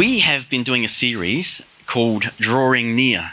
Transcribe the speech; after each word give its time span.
We 0.00 0.20
have 0.20 0.48
been 0.48 0.62
doing 0.62 0.82
a 0.82 0.88
series 0.88 1.60
called 1.84 2.30
Drawing 2.38 2.96
Near. 2.96 3.32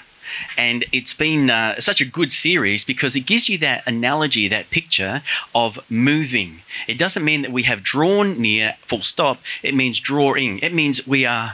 And 0.57 0.83
it's 0.91 1.13
been 1.13 1.49
uh, 1.49 1.79
such 1.79 2.01
a 2.01 2.05
good 2.05 2.33
series 2.33 2.83
because 2.83 3.15
it 3.15 3.21
gives 3.21 3.47
you 3.47 3.57
that 3.59 3.87
analogy, 3.87 4.49
that 4.49 4.69
picture 4.69 5.21
of 5.55 5.79
moving. 5.89 6.63
It 6.85 6.97
doesn't 6.97 7.23
mean 7.23 7.41
that 7.43 7.53
we 7.53 7.63
have 7.63 7.83
drawn 7.83 8.37
near, 8.41 8.75
full 8.81 9.01
stop. 9.01 9.39
It 9.63 9.75
means 9.75 10.01
drawing. 10.01 10.59
It 10.59 10.73
means 10.73 11.07
we 11.07 11.25
are 11.25 11.53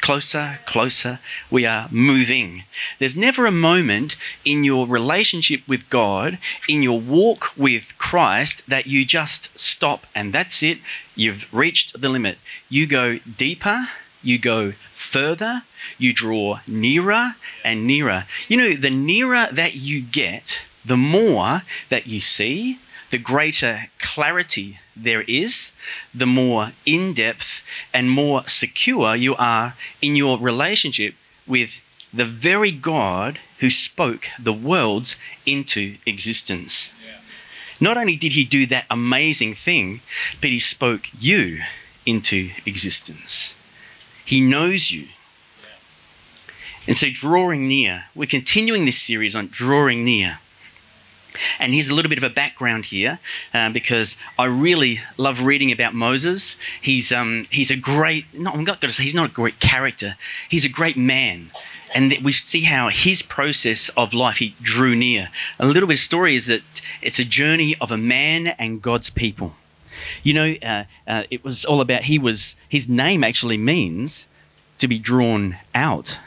closer, 0.00 0.60
closer. 0.64 1.18
We 1.50 1.66
are 1.66 1.88
moving. 1.90 2.62
There's 2.98 3.18
never 3.18 3.44
a 3.44 3.52
moment 3.52 4.16
in 4.46 4.64
your 4.64 4.86
relationship 4.86 5.60
with 5.68 5.90
God, 5.90 6.38
in 6.66 6.82
your 6.82 6.98
walk 6.98 7.52
with 7.54 7.92
Christ, 7.98 8.62
that 8.66 8.86
you 8.86 9.04
just 9.04 9.58
stop 9.58 10.06
and 10.14 10.32
that's 10.32 10.62
it. 10.62 10.78
You've 11.14 11.52
reached 11.52 12.00
the 12.00 12.08
limit. 12.08 12.38
You 12.70 12.86
go 12.86 13.18
deeper, 13.18 13.88
you 14.22 14.38
go 14.38 14.72
further, 14.94 15.62
you 15.96 16.12
draw 16.12 16.60
nearer 16.66 17.34
and 17.64 17.86
nearer. 17.86 18.24
You 18.48 18.56
know, 18.56 18.72
the 18.72 18.90
nearer 18.90 19.48
that 19.52 19.74
you 19.74 20.00
get, 20.00 20.60
the 20.84 20.96
more 20.96 21.62
that 21.88 22.06
you 22.06 22.20
see, 22.20 22.78
the 23.10 23.18
greater 23.18 23.86
clarity 23.98 24.78
there 24.94 25.22
is, 25.22 25.72
the 26.14 26.26
more 26.26 26.72
in 26.84 27.14
depth 27.14 27.62
and 27.94 28.10
more 28.10 28.46
secure 28.48 29.14
you 29.14 29.34
are 29.36 29.74
in 30.02 30.16
your 30.16 30.38
relationship 30.38 31.14
with 31.46 31.80
the 32.12 32.24
very 32.24 32.70
God 32.70 33.38
who 33.60 33.70
spoke 33.70 34.28
the 34.38 34.52
worlds 34.52 35.16
into 35.46 35.96
existence. 36.06 36.90
Not 37.80 37.96
only 37.96 38.16
did 38.16 38.32
he 38.32 38.44
do 38.44 38.66
that 38.66 38.86
amazing 38.90 39.54
thing, 39.54 40.00
but 40.40 40.50
he 40.50 40.58
spoke 40.58 41.08
you 41.18 41.60
into 42.04 42.50
existence. 42.66 43.54
He 44.28 44.42
knows 44.42 44.90
you. 44.90 45.08
And 46.86 46.98
so, 46.98 47.06
drawing 47.10 47.66
near, 47.66 48.04
we're 48.14 48.26
continuing 48.26 48.84
this 48.84 49.00
series 49.00 49.34
on 49.34 49.48
drawing 49.50 50.04
near. 50.04 50.38
And 51.58 51.72
here's 51.72 51.88
a 51.88 51.94
little 51.94 52.10
bit 52.10 52.18
of 52.18 52.24
a 52.24 52.28
background 52.28 52.84
here, 52.84 53.20
uh, 53.54 53.70
because 53.70 54.18
I 54.38 54.44
really 54.44 55.00
love 55.16 55.44
reading 55.44 55.72
about 55.72 55.94
Moses. 55.94 56.56
He's 56.78 57.10
um, 57.10 57.46
he's 57.48 57.70
a 57.70 57.76
great. 57.76 58.26
No, 58.34 58.50
I'm 58.50 58.64
not 58.64 58.82
going 58.82 58.90
to 58.90 58.94
say 58.94 59.04
he's 59.04 59.14
not 59.14 59.30
a 59.30 59.32
great 59.32 59.60
character. 59.60 60.16
He's 60.50 60.66
a 60.66 60.68
great 60.68 60.98
man, 60.98 61.50
and 61.94 62.14
we 62.22 62.32
see 62.32 62.64
how 62.64 62.90
his 62.90 63.22
process 63.22 63.88
of 63.96 64.12
life 64.12 64.36
he 64.36 64.54
drew 64.60 64.94
near. 64.94 65.30
A 65.58 65.64
little 65.64 65.88
bit 65.88 65.94
of 65.94 66.00
story 66.00 66.34
is 66.34 66.48
that 66.48 66.82
it's 67.00 67.18
a 67.18 67.24
journey 67.24 67.76
of 67.80 67.90
a 67.90 67.96
man 67.96 68.48
and 68.48 68.82
God's 68.82 69.08
people. 69.08 69.54
You 70.22 70.34
know, 70.34 70.54
uh, 70.62 70.84
uh, 71.06 71.24
it 71.30 71.44
was 71.44 71.64
all 71.64 71.80
about 71.80 72.04
he 72.04 72.18
was 72.18 72.56
his 72.68 72.88
name 72.88 73.24
actually 73.24 73.58
means 73.58 74.26
to 74.78 74.88
be 74.88 74.98
drawn 74.98 75.56
out 75.74 76.18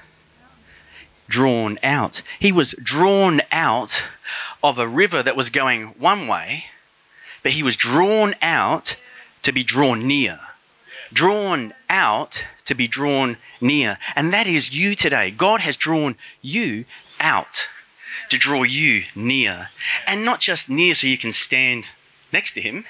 drawn 1.31 1.79
out. 1.81 2.21
He 2.39 2.51
was 2.51 2.75
drawn 2.83 3.41
out 3.51 4.03
of 4.61 4.77
a 4.77 4.87
river 4.87 5.23
that 5.23 5.35
was 5.35 5.49
going 5.49 5.95
one 5.97 6.27
way, 6.27 6.65
but 7.41 7.53
he 7.53 7.63
was 7.63 7.75
drawn 7.75 8.35
out 8.41 8.97
to 9.41 9.51
be 9.51 9.63
drawn 9.63 10.05
near. 10.05 10.39
Drawn 11.11 11.73
out 11.89 12.45
to 12.65 12.75
be 12.75 12.87
drawn 12.87 13.37
near. 13.59 13.97
And 14.15 14.31
that 14.33 14.45
is 14.45 14.75
you 14.75 14.93
today. 14.93 15.31
God 15.31 15.61
has 15.61 15.75
drawn 15.77 16.15
you 16.41 16.85
out 17.19 17.67
to 18.29 18.37
draw 18.37 18.63
you 18.63 19.03
near. 19.15 19.69
And 20.05 20.23
not 20.23 20.39
just 20.39 20.69
near 20.69 20.93
so 20.93 21.07
you 21.07 21.17
can 21.17 21.31
stand 21.31 21.87
next 22.31 22.51
to 22.53 22.61
him, 22.61 22.85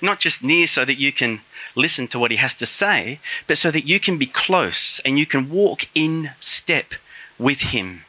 not 0.00 0.18
just 0.18 0.42
near 0.42 0.66
so 0.66 0.84
that 0.84 0.98
you 0.98 1.12
can 1.12 1.40
listen 1.74 2.08
to 2.08 2.18
what 2.18 2.30
he 2.30 2.36
has 2.38 2.54
to 2.56 2.66
say, 2.66 3.20
but 3.46 3.58
so 3.58 3.70
that 3.70 3.86
you 3.86 4.00
can 4.00 4.18
be 4.18 4.26
close 4.26 4.98
and 5.00 5.18
you 5.18 5.26
can 5.26 5.50
walk 5.50 5.88
in 5.94 6.30
step 6.40 6.94
with 7.38 7.60
him. 7.60 8.04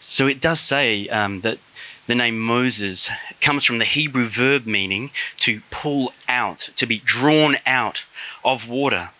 So 0.00 0.26
it 0.26 0.40
does 0.40 0.60
say 0.60 1.08
um, 1.08 1.40
that 1.42 1.58
the 2.06 2.14
name 2.14 2.40
Moses 2.40 3.08
comes 3.40 3.64
from 3.64 3.78
the 3.78 3.84
Hebrew 3.84 4.26
verb 4.26 4.66
meaning 4.66 5.12
to 5.38 5.62
pull 5.70 6.12
out, 6.28 6.70
to 6.76 6.86
be 6.86 6.98
drawn 7.04 7.56
out 7.66 8.04
of 8.44 8.68
water. 8.68 9.10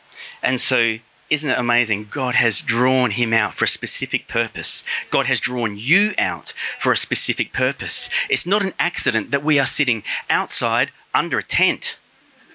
And 0.43 0.61
so, 0.61 0.99
isn't 1.31 1.51
it 1.51 1.59
amazing? 1.59 2.09
God 2.11 2.35
has 2.35 2.61
drawn 2.61 3.13
him 3.13 3.33
out 3.33 3.55
for 3.55 3.65
a 3.65 3.69
specific 3.69 4.29
purpose. 4.29 4.85
God 5.11 5.27
has 5.27 5.41
drawn 5.41 5.79
you 5.79 6.13
out 6.19 6.53
for 6.79 6.93
a 6.93 6.97
specific 6.97 7.53
purpose. 7.53 8.11
It's 8.29 8.47
not 8.47 8.63
an 8.63 8.75
accident 8.79 9.31
that 9.31 9.45
we 9.45 9.59
are 9.59 9.67
sitting 9.67 10.03
outside 10.29 10.91
under 11.15 11.39
a 11.39 11.43
tent. 11.43 11.97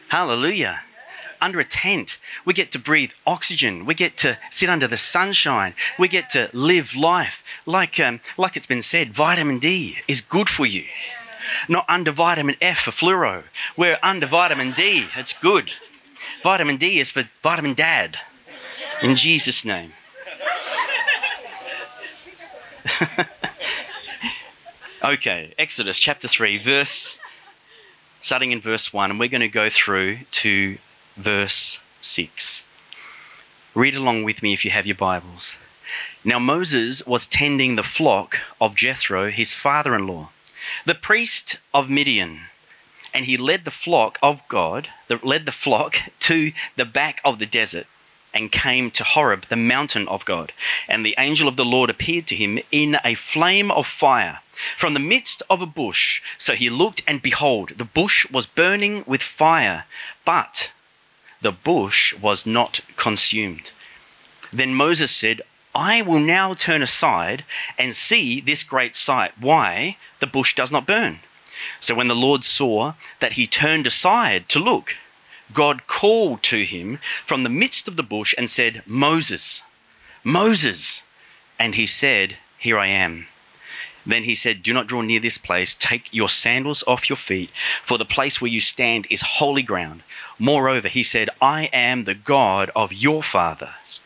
Hallelujah 0.10 0.82
under 1.42 1.60
a 1.60 1.66
tent. 1.66 2.18
We 2.44 2.54
get 2.54 2.72
to 2.72 2.80
breathe 2.80 3.12
oxygen. 3.28 3.86
We 3.86 3.94
get 3.94 4.18
to 4.18 4.38
sit 4.50 4.70
under 4.70 4.88
the 4.88 4.98
sunshine. 4.98 5.76
We 6.00 6.08
get 6.08 6.30
to 6.30 6.50
live 6.54 6.96
life. 6.96 7.44
Like, 7.66 8.00
um, 8.00 8.20
like 8.38 8.58
it's 8.58 8.66
been 8.66 8.82
said, 8.82 9.14
vitamin 9.14 9.60
D 9.60 9.98
is 10.08 10.22
good 10.22 10.50
for 10.50 10.66
you. 10.66 10.86
Not 11.70 11.86
under 11.88 12.12
vitamin 12.12 12.56
F 12.62 12.80
for 12.80 12.92
fluoro. 12.92 13.44
We're 13.78 14.00
under 14.02 14.26
vitamin 14.26 14.72
D. 14.72 15.08
It's 15.16 15.34
good. 15.34 15.72
Vitamin 16.42 16.78
D 16.78 17.00
is 17.00 17.12
for 17.12 17.30
vitamin 17.44 17.76
dad. 17.76 18.18
In 19.02 19.16
Jesus' 19.16 19.66
name. 19.66 19.94
okay, 25.04 25.54
Exodus 25.58 26.00
chapter 26.00 26.28
3, 26.28 26.58
verse, 26.58 27.18
starting 28.22 28.52
in 28.52 28.62
verse 28.62 28.94
1, 28.94 29.12
and 29.12 29.20
we're 29.20 29.28
going 29.28 29.42
to 29.42 29.48
go 29.48 29.70
through 29.70 30.20
to 30.32 30.78
verse 31.18 31.80
6. 32.02 32.64
Read 33.74 33.96
along 33.96 34.24
with 34.24 34.42
me 34.42 34.54
if 34.54 34.64
you 34.64 34.72
have 34.72 34.86
your 34.86 34.96
Bibles. 34.96 35.58
Now 36.24 36.40
Moses 36.40 37.06
was 37.06 37.28
tending 37.28 37.76
the 37.76 37.84
flock 37.84 38.40
of 38.62 38.76
Jethro, 38.76 39.30
his 39.30 39.54
father 39.54 39.94
in 39.94 40.08
law, 40.08 40.30
the 40.86 40.96
priest 40.96 41.60
of 41.74 41.90
Midian. 41.90 42.42
And 43.14 43.26
he 43.26 43.38
led 43.38 43.66
the 43.66 43.72
flock 43.72 44.18
of 44.22 44.46
God, 44.48 44.90
the, 45.08 45.20
led 45.24 45.46
the 45.46 45.52
flock 45.52 45.98
to 46.20 46.52
the 46.76 46.86
back 46.86 47.22
of 47.24 47.40
the 47.40 47.46
desert 47.46 47.88
and 48.36 48.52
came 48.52 48.92
to 48.92 49.04
Horeb, 49.04 49.46
the 49.46 49.56
mountain 49.56 50.08
of 50.10 50.26
God. 50.26 50.52
And 50.88 51.04
the 51.04 51.16
angel 51.18 51.48
of 51.48 51.56
the 51.56 51.66
Lord 51.66 51.90
appeared 51.90 52.28
to 52.28 52.36
him 52.36 52.60
in 52.72 52.98
a 53.04 53.16
flame 53.16 53.72
of 53.72 53.88
fire 53.88 54.42
from 54.78 54.94
the 54.94 55.00
midst 55.00 55.42
of 55.50 55.62
a 55.62 55.66
bush. 55.66 56.22
So 56.38 56.54
he 56.54 56.70
looked, 56.70 57.02
and 57.08 57.22
behold, 57.22 57.70
the 57.78 57.86
bush 57.86 58.30
was 58.30 58.46
burning 58.46 59.04
with 59.08 59.24
fire, 59.24 59.86
but 60.26 60.72
the 61.42 61.52
bush 61.52 62.14
was 62.14 62.46
not 62.46 62.82
consumed. 62.98 63.72
Then 64.52 64.74
Moses 64.76 65.12
said, 65.12 65.42
I 65.74 66.02
will 66.02 66.20
now 66.20 66.54
turn 66.54 66.82
aside 66.82 67.44
and 67.78 67.96
see 67.96 68.40
this 68.40 68.64
great 68.64 68.96
sight, 68.96 69.34
why 69.40 69.98
the 70.20 70.28
bush 70.28 70.56
does 70.56 70.72
not 70.72 70.88
burn. 70.88 71.20
So 71.80 71.96
when 71.96 72.08
the 72.08 72.16
Lord 72.16 72.44
saw 72.44 72.94
that 73.20 73.34
he 73.34 73.48
turned 73.48 73.86
aside 73.88 74.48
to 74.50 74.60
look, 74.60 74.96
God 75.54 75.88
called 75.88 76.44
to 76.44 76.64
him 76.66 77.00
from 77.26 77.44
the 77.44 77.50
midst 77.50 77.88
of 77.88 77.96
the 77.96 78.04
bush 78.04 78.34
and 78.38 78.50
said, 78.50 78.84
Moses, 78.86 79.62
Moses. 80.24 81.02
And 81.58 81.76
he 81.76 81.88
said, 81.88 82.38
Here 82.58 82.78
I 82.78 82.88
am. 82.88 83.28
Then 84.06 84.24
he 84.24 84.36
said, 84.36 84.62
Do 84.62 84.74
not 84.74 84.88
draw 84.88 85.02
near 85.02 85.20
this 85.20 85.38
place. 85.38 85.74
Take 85.74 86.14
your 86.14 86.30
sandals 86.30 86.84
off 86.88 87.10
your 87.10 87.16
feet, 87.16 87.50
for 87.84 87.98
the 87.98 88.06
place 88.06 88.40
where 88.40 88.52
you 88.52 88.60
stand 88.60 89.08
is 89.10 89.22
holy 89.22 89.64
ground. 89.64 90.04
Moreover, 90.38 90.88
he 90.88 91.04
said, 91.04 91.30
I 91.42 91.70
am 91.74 92.04
the 92.04 92.14
God 92.14 92.72
of 92.76 92.94
your 92.94 93.24
fathers, 93.24 94.02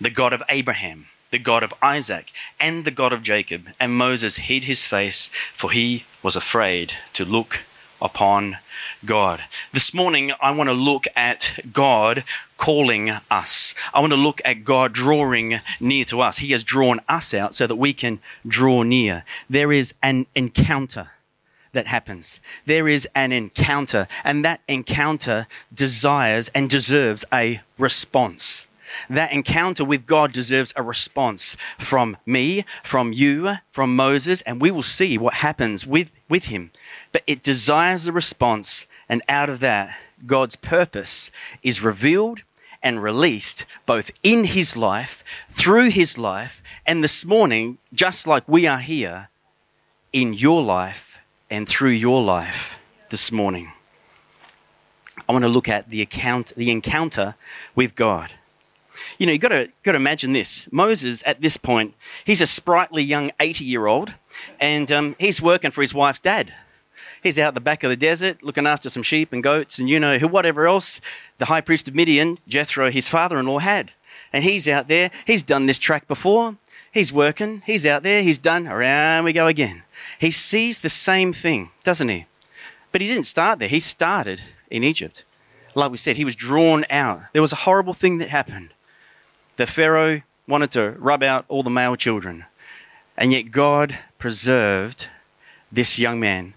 the 0.00 0.10
God 0.10 0.32
of 0.32 0.42
Abraham, 0.48 1.06
the 1.30 1.38
God 1.38 1.62
of 1.62 1.74
Isaac, 1.80 2.32
and 2.58 2.84
the 2.84 2.90
God 2.90 3.12
of 3.12 3.22
Jacob. 3.22 3.68
And 3.78 3.92
Moses 3.92 4.36
hid 4.36 4.64
his 4.64 4.86
face, 4.86 5.30
for 5.54 5.70
he 5.70 6.04
was 6.22 6.34
afraid 6.34 6.94
to 7.12 7.24
look 7.24 7.60
upon 8.02 8.58
God. 9.04 9.42
This 9.72 9.94
morning, 9.94 10.32
I 10.40 10.50
want 10.50 10.68
to 10.68 10.74
look 10.74 11.06
at 11.16 11.60
God 11.72 12.24
calling 12.58 13.10
us. 13.30 13.74
I 13.94 14.00
want 14.00 14.12
to 14.12 14.16
look 14.16 14.42
at 14.44 14.64
God 14.64 14.92
drawing 14.92 15.60
near 15.80 16.04
to 16.06 16.20
us. 16.20 16.38
He 16.38 16.52
has 16.52 16.64
drawn 16.64 17.00
us 17.08 17.32
out 17.32 17.54
so 17.54 17.66
that 17.66 17.76
we 17.76 17.92
can 17.92 18.20
draw 18.46 18.82
near. 18.82 19.24
There 19.48 19.72
is 19.72 19.94
an 20.02 20.26
encounter 20.34 21.10
that 21.72 21.86
happens. 21.86 22.40
There 22.66 22.88
is 22.88 23.08
an 23.14 23.32
encounter, 23.32 24.06
and 24.24 24.44
that 24.44 24.60
encounter 24.68 25.46
desires 25.72 26.50
and 26.54 26.68
deserves 26.68 27.24
a 27.32 27.62
response. 27.78 28.66
That 29.08 29.32
encounter 29.32 29.84
with 29.84 30.06
God 30.06 30.32
deserves 30.32 30.72
a 30.76 30.82
response 30.82 31.56
from 31.78 32.16
me, 32.26 32.64
from 32.82 33.12
you, 33.12 33.54
from 33.70 33.96
Moses, 33.96 34.42
and 34.42 34.60
we 34.60 34.70
will 34.70 34.82
see 34.82 35.16
what 35.16 35.34
happens 35.34 35.86
with, 35.86 36.10
with 36.28 36.44
him. 36.44 36.70
But 37.12 37.22
it 37.26 37.42
desires 37.42 38.06
a 38.06 38.12
response, 38.12 38.86
and 39.08 39.22
out 39.28 39.48
of 39.48 39.60
that, 39.60 39.96
God's 40.26 40.56
purpose 40.56 41.30
is 41.62 41.82
revealed 41.82 42.42
and 42.82 43.02
released 43.02 43.64
both 43.86 44.10
in 44.22 44.44
his 44.44 44.76
life, 44.76 45.22
through 45.50 45.90
his 45.90 46.18
life, 46.18 46.62
and 46.84 47.04
this 47.04 47.24
morning, 47.24 47.78
just 47.92 48.26
like 48.26 48.48
we 48.48 48.66
are 48.66 48.78
here, 48.78 49.28
in 50.12 50.34
your 50.34 50.62
life 50.62 51.18
and 51.50 51.68
through 51.68 51.90
your 51.90 52.22
life 52.22 52.76
this 53.10 53.30
morning. 53.30 53.72
I 55.28 55.32
want 55.32 55.44
to 55.44 55.48
look 55.48 55.68
at 55.68 55.90
the 55.90 56.02
account, 56.02 56.52
the 56.56 56.70
encounter 56.70 57.36
with 57.74 57.94
God. 57.94 58.32
You 59.18 59.26
know, 59.26 59.32
you've 59.32 59.42
got 59.42 59.48
to, 59.48 59.68
got 59.82 59.92
to 59.92 59.96
imagine 59.96 60.32
this. 60.32 60.68
Moses, 60.70 61.22
at 61.24 61.40
this 61.40 61.56
point, 61.56 61.94
he's 62.24 62.40
a 62.40 62.46
sprightly 62.46 63.02
young 63.02 63.30
80 63.40 63.64
year 63.64 63.86
old, 63.86 64.14
and 64.60 64.90
um, 64.92 65.16
he's 65.18 65.40
working 65.40 65.70
for 65.70 65.80
his 65.80 65.94
wife's 65.94 66.20
dad. 66.20 66.52
He's 67.22 67.38
out 67.38 67.54
the 67.54 67.60
back 67.60 67.84
of 67.84 67.90
the 67.90 67.96
desert 67.96 68.42
looking 68.42 68.66
after 68.66 68.90
some 68.90 69.04
sheep 69.04 69.32
and 69.32 69.42
goats 69.42 69.78
and 69.78 69.88
you 69.88 70.00
know 70.00 70.18
who, 70.18 70.26
whatever 70.26 70.66
else 70.66 71.00
the 71.38 71.44
high 71.44 71.60
priest 71.60 71.86
of 71.86 71.94
Midian, 71.94 72.38
Jethro, 72.48 72.90
his 72.90 73.08
father 73.08 73.38
in 73.38 73.46
law, 73.46 73.60
had. 73.60 73.92
And 74.32 74.42
he's 74.42 74.68
out 74.68 74.88
there. 74.88 75.10
He's 75.24 75.42
done 75.42 75.66
this 75.66 75.78
track 75.78 76.08
before. 76.08 76.56
He's 76.90 77.12
working. 77.12 77.62
He's 77.64 77.86
out 77.86 78.02
there. 78.02 78.22
He's 78.22 78.38
done. 78.38 78.66
Around 78.66 79.24
we 79.24 79.32
go 79.32 79.46
again. 79.46 79.84
He 80.18 80.30
sees 80.30 80.80
the 80.80 80.88
same 80.88 81.32
thing, 81.32 81.70
doesn't 81.84 82.08
he? 82.08 82.26
But 82.90 83.00
he 83.00 83.06
didn't 83.06 83.26
start 83.26 83.58
there. 83.58 83.68
He 83.68 83.80
started 83.80 84.42
in 84.70 84.82
Egypt. 84.82 85.24
Like 85.74 85.90
we 85.90 85.96
said, 85.96 86.16
he 86.16 86.24
was 86.24 86.34
drawn 86.34 86.84
out. 86.90 87.20
There 87.32 87.40
was 87.40 87.52
a 87.52 87.56
horrible 87.64 87.94
thing 87.94 88.18
that 88.18 88.28
happened. 88.28 88.70
The 89.56 89.66
Pharaoh 89.66 90.22
wanted 90.48 90.72
to 90.72 90.96
rub 90.98 91.22
out 91.22 91.44
all 91.48 91.62
the 91.62 91.70
male 91.70 91.96
children. 91.96 92.46
And 93.16 93.32
yet 93.32 93.52
God 93.52 93.98
preserved 94.18 95.08
this 95.70 95.98
young 95.98 96.18
man 96.18 96.54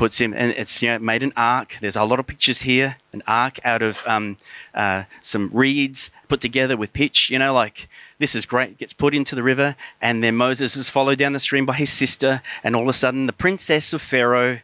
puts 0.00 0.18
him, 0.18 0.32
and 0.32 0.52
it's 0.52 0.82
you 0.82 0.88
know, 0.88 0.98
made 0.98 1.22
an 1.22 1.30
ark. 1.36 1.76
There's 1.82 1.94
a 1.94 2.04
lot 2.04 2.18
of 2.18 2.26
pictures 2.26 2.62
here. 2.62 2.96
An 3.12 3.22
ark 3.26 3.60
out 3.66 3.82
of 3.82 4.02
um, 4.06 4.38
uh, 4.74 5.04
some 5.20 5.50
reeds 5.52 6.10
put 6.26 6.40
together 6.40 6.74
with 6.74 6.94
pitch. 6.94 7.28
You 7.28 7.38
know, 7.38 7.52
like 7.52 7.86
this 8.18 8.34
is 8.34 8.46
great. 8.46 8.78
Gets 8.78 8.94
put 8.94 9.14
into 9.14 9.34
the 9.34 9.42
river, 9.42 9.76
and 10.00 10.24
then 10.24 10.36
Moses 10.36 10.74
is 10.74 10.88
followed 10.88 11.18
down 11.18 11.34
the 11.34 11.38
stream 11.38 11.66
by 11.66 11.74
his 11.74 11.92
sister, 11.92 12.40
and 12.64 12.74
all 12.74 12.84
of 12.84 12.88
a 12.88 12.94
sudden, 12.94 13.26
the 13.26 13.34
princess 13.34 13.92
of 13.92 14.00
Pharaoh, 14.00 14.60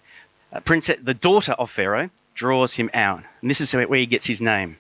uh, 0.55 0.61
princess, 0.61 0.97
the 1.03 1.12
daughter 1.12 1.53
of 1.53 1.71
Pharaoh, 1.71 2.09
draws 2.33 2.77
him 2.77 2.88
out, 2.94 3.23
and 3.43 3.50
this 3.50 3.61
is 3.61 3.75
where 3.75 3.99
he 3.99 4.06
gets 4.06 4.25
his 4.25 4.41
name. 4.41 4.79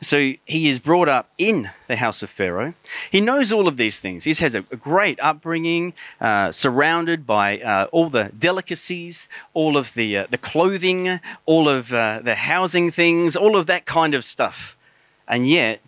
So 0.00 0.34
he 0.44 0.68
is 0.68 0.78
brought 0.78 1.08
up 1.08 1.30
in 1.38 1.70
the 1.88 1.96
house 1.96 2.22
of 2.22 2.30
Pharaoh. 2.30 2.74
He 3.10 3.20
knows 3.20 3.52
all 3.52 3.66
of 3.66 3.76
these 3.76 3.98
things. 3.98 4.24
He 4.24 4.32
has 4.32 4.54
a, 4.54 4.60
great 4.60 5.18
upbringing, 5.20 5.92
uh, 6.20 6.52
surrounded 6.52 7.26
by 7.26 7.58
uh, 7.58 7.86
all 7.90 8.08
the 8.08 8.30
delicacies, 8.38 9.28
all 9.54 9.76
of 9.76 9.94
the, 9.94 10.18
uh, 10.18 10.26
the 10.30 10.38
clothing, 10.38 11.18
all 11.46 11.68
of 11.68 11.92
uh, 11.92 12.20
the 12.22 12.36
housing 12.36 12.92
things, 12.92 13.34
all 13.34 13.56
of 13.56 13.66
that 13.66 13.86
kind 13.86 14.14
of 14.14 14.24
stuff. 14.24 14.76
And 15.26 15.48
yet, 15.48 15.80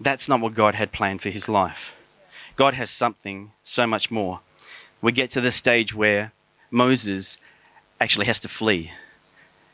that's 0.00 0.28
not 0.28 0.40
what 0.40 0.54
God 0.54 0.74
had 0.74 0.90
planned 0.90 1.22
for 1.22 1.30
his 1.30 1.48
life. 1.48 1.96
God 2.56 2.74
has 2.74 2.90
something 2.90 3.52
so 3.62 3.86
much 3.86 4.10
more. 4.10 4.40
We 5.00 5.12
get 5.12 5.30
to 5.30 5.40
the 5.40 5.52
stage 5.52 5.94
where 5.94 6.32
Moses 6.70 7.38
actually 8.00 8.26
has 8.26 8.40
to 8.40 8.48
flee. 8.48 8.92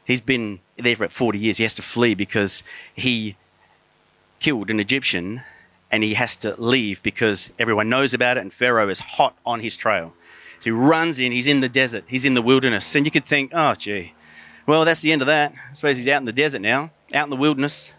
He's 0.05 0.21
been 0.21 0.61
there 0.77 0.95
for 0.95 1.05
about 1.05 1.13
40 1.13 1.39
years. 1.39 1.57
He 1.57 1.63
has 1.63 1.75
to 1.75 1.83
flee 1.83 2.15
because 2.15 2.63
he 2.95 3.37
killed 4.43 4.71
an 4.71 4.81
Egyptian 4.81 5.43
and 5.93 6.03
he 6.03 6.15
has 6.15 6.37
to 6.39 6.61
leave 6.61 7.01
because 7.03 7.49
everyone 7.61 7.89
knows 7.89 8.13
about 8.13 8.37
it 8.37 8.41
and 8.41 8.53
Pharaoh 8.53 8.89
is 8.89 8.99
hot 8.99 9.37
on 9.47 9.61
his 9.61 9.77
trail. 9.77 10.13
So 10.59 10.65
he 10.65 10.71
runs 10.73 11.21
in, 11.21 11.31
he's 11.31 11.47
in 11.47 11.61
the 11.61 11.69
desert, 11.69 12.05
he's 12.09 12.25
in 12.25 12.35
the 12.35 12.43
wilderness. 12.43 12.95
And 12.97 13.07
you 13.07 13.13
could 13.13 13.25
think, 13.25 13.53
oh, 13.55 13.75
gee, 13.75 14.15
well, 14.67 14.85
that's 14.85 15.01
the 15.01 15.13
end 15.13 15.23
of 15.23 15.27
that. 15.27 15.53
I 15.71 15.73
suppose 15.75 15.97
he's 15.97 16.09
out 16.09 16.23
in 16.23 16.25
the 16.25 16.33
desert 16.33 16.61
now, 16.61 16.91
out 17.15 17.25
in 17.25 17.31
the 17.31 17.37
wilderness. 17.37 17.93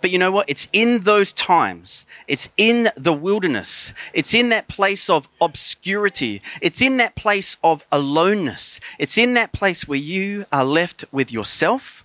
But 0.00 0.10
you 0.10 0.18
know 0.18 0.30
what? 0.30 0.48
It's 0.48 0.68
in 0.72 1.00
those 1.02 1.32
times. 1.32 2.06
It's 2.28 2.48
in 2.56 2.90
the 2.96 3.12
wilderness. 3.12 3.92
It's 4.12 4.32
in 4.32 4.48
that 4.50 4.68
place 4.68 5.10
of 5.10 5.28
obscurity. 5.40 6.40
It's 6.60 6.80
in 6.80 6.98
that 6.98 7.16
place 7.16 7.56
of 7.64 7.84
aloneness. 7.90 8.80
It's 8.98 9.18
in 9.18 9.34
that 9.34 9.52
place 9.52 9.88
where 9.88 9.98
you 9.98 10.46
are 10.52 10.64
left 10.64 11.04
with 11.10 11.32
yourself 11.32 12.04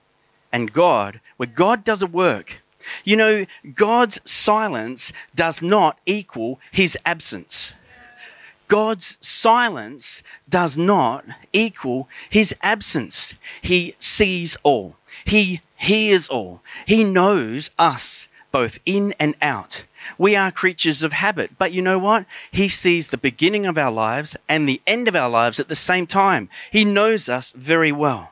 and 0.52 0.74
God, 0.74 1.20
where 1.38 1.48
God 1.48 1.84
does 1.84 2.02
a 2.02 2.08
work 2.08 2.62
you 3.04 3.16
know, 3.16 3.46
God's 3.74 4.20
silence 4.26 5.12
does 5.34 5.62
not 5.62 6.00
equal 6.06 6.60
his 6.72 6.98
absence. 7.06 7.74
God's 8.68 9.18
silence 9.22 10.24
does 10.50 10.78
not 10.78 11.26
equal 11.54 12.10
his 12.30 12.56
absence. 12.62 13.36
He 13.62 13.96
sees 14.00 14.58
all, 14.64 14.96
he 15.24 15.62
hears 15.76 16.28
all, 16.28 16.62
he 16.86 17.04
knows 17.04 17.72
us 17.78 18.28
both 18.52 18.80
in 18.86 19.14
and 19.20 19.36
out. 19.42 19.86
We 20.18 20.36
are 20.36 20.52
creatures 20.52 21.04
of 21.04 21.12
habit, 21.12 21.58
but 21.58 21.74
you 21.74 21.82
know 21.82 22.00
what? 22.00 22.26
He 22.52 22.70
sees 22.70 23.10
the 23.10 23.18
beginning 23.18 23.66
of 23.66 23.78
our 23.78 23.92
lives 23.92 24.38
and 24.48 24.68
the 24.68 24.82
end 24.88 25.08
of 25.08 25.16
our 25.16 25.30
lives 25.30 25.60
at 25.60 25.68
the 25.68 25.76
same 25.76 26.08
time. 26.08 26.48
He 26.72 26.86
knows 26.86 27.28
us 27.28 27.52
very 27.52 27.92
well. 27.92 28.32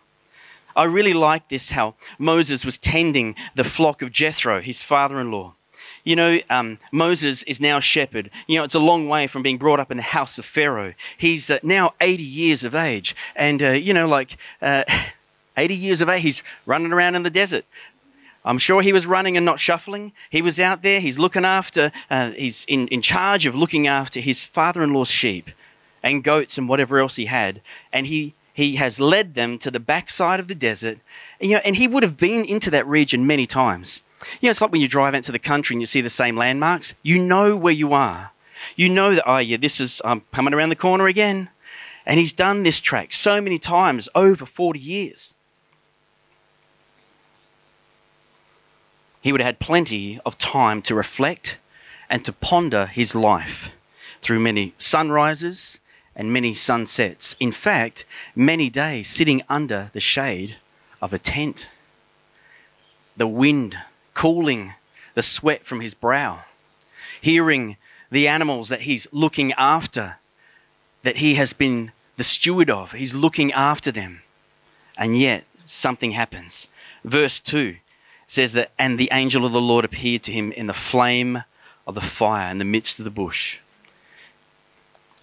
I 0.76 0.86
really 0.86 1.14
like 1.14 1.50
this 1.50 1.72
how 1.72 1.96
Moses 2.18 2.66
was 2.66 2.78
tending 2.78 3.36
the 3.56 3.64
flock 3.64 4.02
of 4.02 4.12
Jethro, 4.12 4.62
his 4.62 4.84
father 4.84 5.20
in 5.20 5.32
law. 5.32 5.56
You 6.04 6.18
know, 6.18 6.40
um, 6.50 6.80
Moses 6.92 7.44
is 7.44 7.62
now 7.62 7.78
a 7.78 7.82
shepherd. 7.82 8.30
You 8.48 8.58
know, 8.58 8.64
it's 8.64 8.76
a 8.76 8.80
long 8.80 9.08
way 9.08 9.28
from 9.28 9.42
being 9.42 9.58
brought 9.58 9.80
up 9.80 9.90
in 9.90 9.98
the 9.98 10.04
house 10.04 10.38
of 10.38 10.46
Pharaoh. 10.46 10.94
He's 11.18 11.50
uh, 11.50 11.60
now 11.64 11.94
80 12.02 12.24
years 12.24 12.66
of 12.66 12.76
age. 12.76 13.16
And, 13.36 13.64
uh, 13.64 13.70
you 13.70 13.94
know, 13.94 14.08
like 14.08 14.38
uh, 14.62 14.84
80 15.58 15.76
years 15.76 16.02
of 16.02 16.10
age, 16.10 16.22
he's 16.22 16.44
running 16.66 16.92
around 16.92 17.16
in 17.16 17.24
the 17.24 17.30
desert. 17.30 17.66
I'm 18.46 18.58
sure 18.58 18.82
he 18.82 18.92
was 18.92 19.08
running 19.08 19.38
and 19.38 19.46
not 19.46 19.62
shuffling. 19.62 20.12
He 20.30 20.42
was 20.42 20.60
out 20.60 20.82
there. 20.82 21.00
He's 21.00 21.18
looking 21.18 21.46
after, 21.46 21.94
uh, 22.10 22.32
he's 22.32 22.66
in, 22.66 22.90
in 22.90 23.02
charge 23.02 23.46
of 23.46 23.56
looking 23.56 23.88
after 23.88 24.20
his 24.20 24.44
father 24.44 24.84
in 24.84 24.92
law's 24.94 25.10
sheep 25.10 25.50
and 26.02 26.22
goats 26.22 26.58
and 26.58 26.68
whatever 26.68 27.00
else 27.00 27.16
he 27.16 27.28
had. 27.28 27.62
And 27.94 28.08
he 28.08 28.34
he 28.54 28.76
has 28.76 29.00
led 29.00 29.34
them 29.34 29.58
to 29.58 29.72
the 29.72 29.80
backside 29.80 30.40
of 30.40 30.48
the 30.48 30.56
desert. 30.56 31.00
And, 31.42 31.50
you 31.50 31.58
know, 31.58 31.62
and 31.66 31.76
he 31.76 31.88
would 31.88 32.04
have 32.04 32.18
been 32.18 32.46
into 32.46 32.70
that 32.70 32.88
region 32.88 33.26
many 33.26 33.48
times. 33.48 34.04
You 34.40 34.48
know, 34.48 34.52
it's 34.52 34.62
like 34.62 34.72
when 34.72 34.80
you 34.80 34.88
drive 34.88 35.16
into 35.16 35.32
the 35.32 35.40
country 35.40 35.74
and 35.74 35.82
you 35.82 35.88
see 35.88 36.02
the 36.02 36.10
same 36.10 36.38
landmarks. 36.38 36.94
You 37.02 37.20
know 37.20 37.58
where 37.58 37.74
you 37.74 37.94
are. 37.94 38.32
You 38.76 38.90
know 38.90 39.16
that, 39.16 39.24
oh, 39.28 39.40
yeah, 39.40 39.58
this 39.58 39.82
is, 39.82 40.02
I'm 40.06 40.22
coming 40.32 40.54
around 40.54 40.70
the 40.70 40.76
corner 40.76 41.08
again. 41.08 41.50
And 42.06 42.20
he's 42.20 42.32
done 42.32 42.64
this 42.64 42.80
track 42.80 43.12
so 43.12 43.42
many 43.42 43.58
times 43.58 44.08
over 44.14 44.46
40 44.46 44.80
years. 44.80 45.36
He 49.22 49.32
would 49.32 49.42
have 49.42 49.46
had 49.46 49.60
plenty 49.60 50.20
of 50.26 50.38
time 50.38 50.82
to 50.84 50.94
reflect 50.94 51.58
and 52.10 52.24
to 52.26 52.34
ponder 52.34 52.86
his 52.86 53.16
life 53.16 53.72
through 54.22 54.40
many 54.40 54.74
sunrises 54.78 55.80
and 56.16 56.32
many 56.32 56.54
sunsets. 56.54 57.36
In 57.40 57.52
fact, 57.52 58.06
many 58.36 58.70
days 58.70 59.08
sitting 59.08 59.42
under 59.50 59.90
the 59.94 60.00
shade 60.00 60.58
of 61.02 61.14
a 61.14 61.20
tent. 61.20 61.70
The 63.18 63.28
wind 63.28 63.78
cooling 64.14 64.74
the 65.14 65.22
sweat 65.22 65.66
from 65.66 65.82
his 65.82 65.94
brow, 65.94 66.44
hearing 67.22 67.78
the 68.12 68.28
animals 68.28 68.70
that 68.70 68.82
he's 68.82 69.08
looking 69.12 69.54
after, 69.54 70.18
that 71.04 71.18
he 71.18 71.36
has 71.36 71.54
been 71.54 71.92
the 72.18 72.24
steward 72.24 72.70
of. 72.70 72.94
He's 72.94 73.14
looking 73.14 73.52
after 73.52 73.92
them. 73.92 74.22
And 74.98 75.18
yet, 75.18 75.46
something 75.66 76.12
happens. 76.12 76.68
Verse 77.04 77.40
2 77.40 77.78
says 78.28 78.54
that, 78.54 78.72
and 78.78 78.98
the 78.98 79.10
angel 79.12 79.46
of 79.46 79.52
the 79.52 79.62
Lord 79.62 79.86
appeared 79.86 80.24
to 80.24 80.32
him 80.32 80.52
in 80.52 80.68
the 80.68 80.74
flame 80.74 81.44
of 81.86 81.96
the 81.96 82.02
fire 82.02 82.52
in 82.52 82.58
the 82.58 82.66
midst 82.66 83.00
of 83.00 83.06
the 83.06 83.12
bush. 83.12 83.60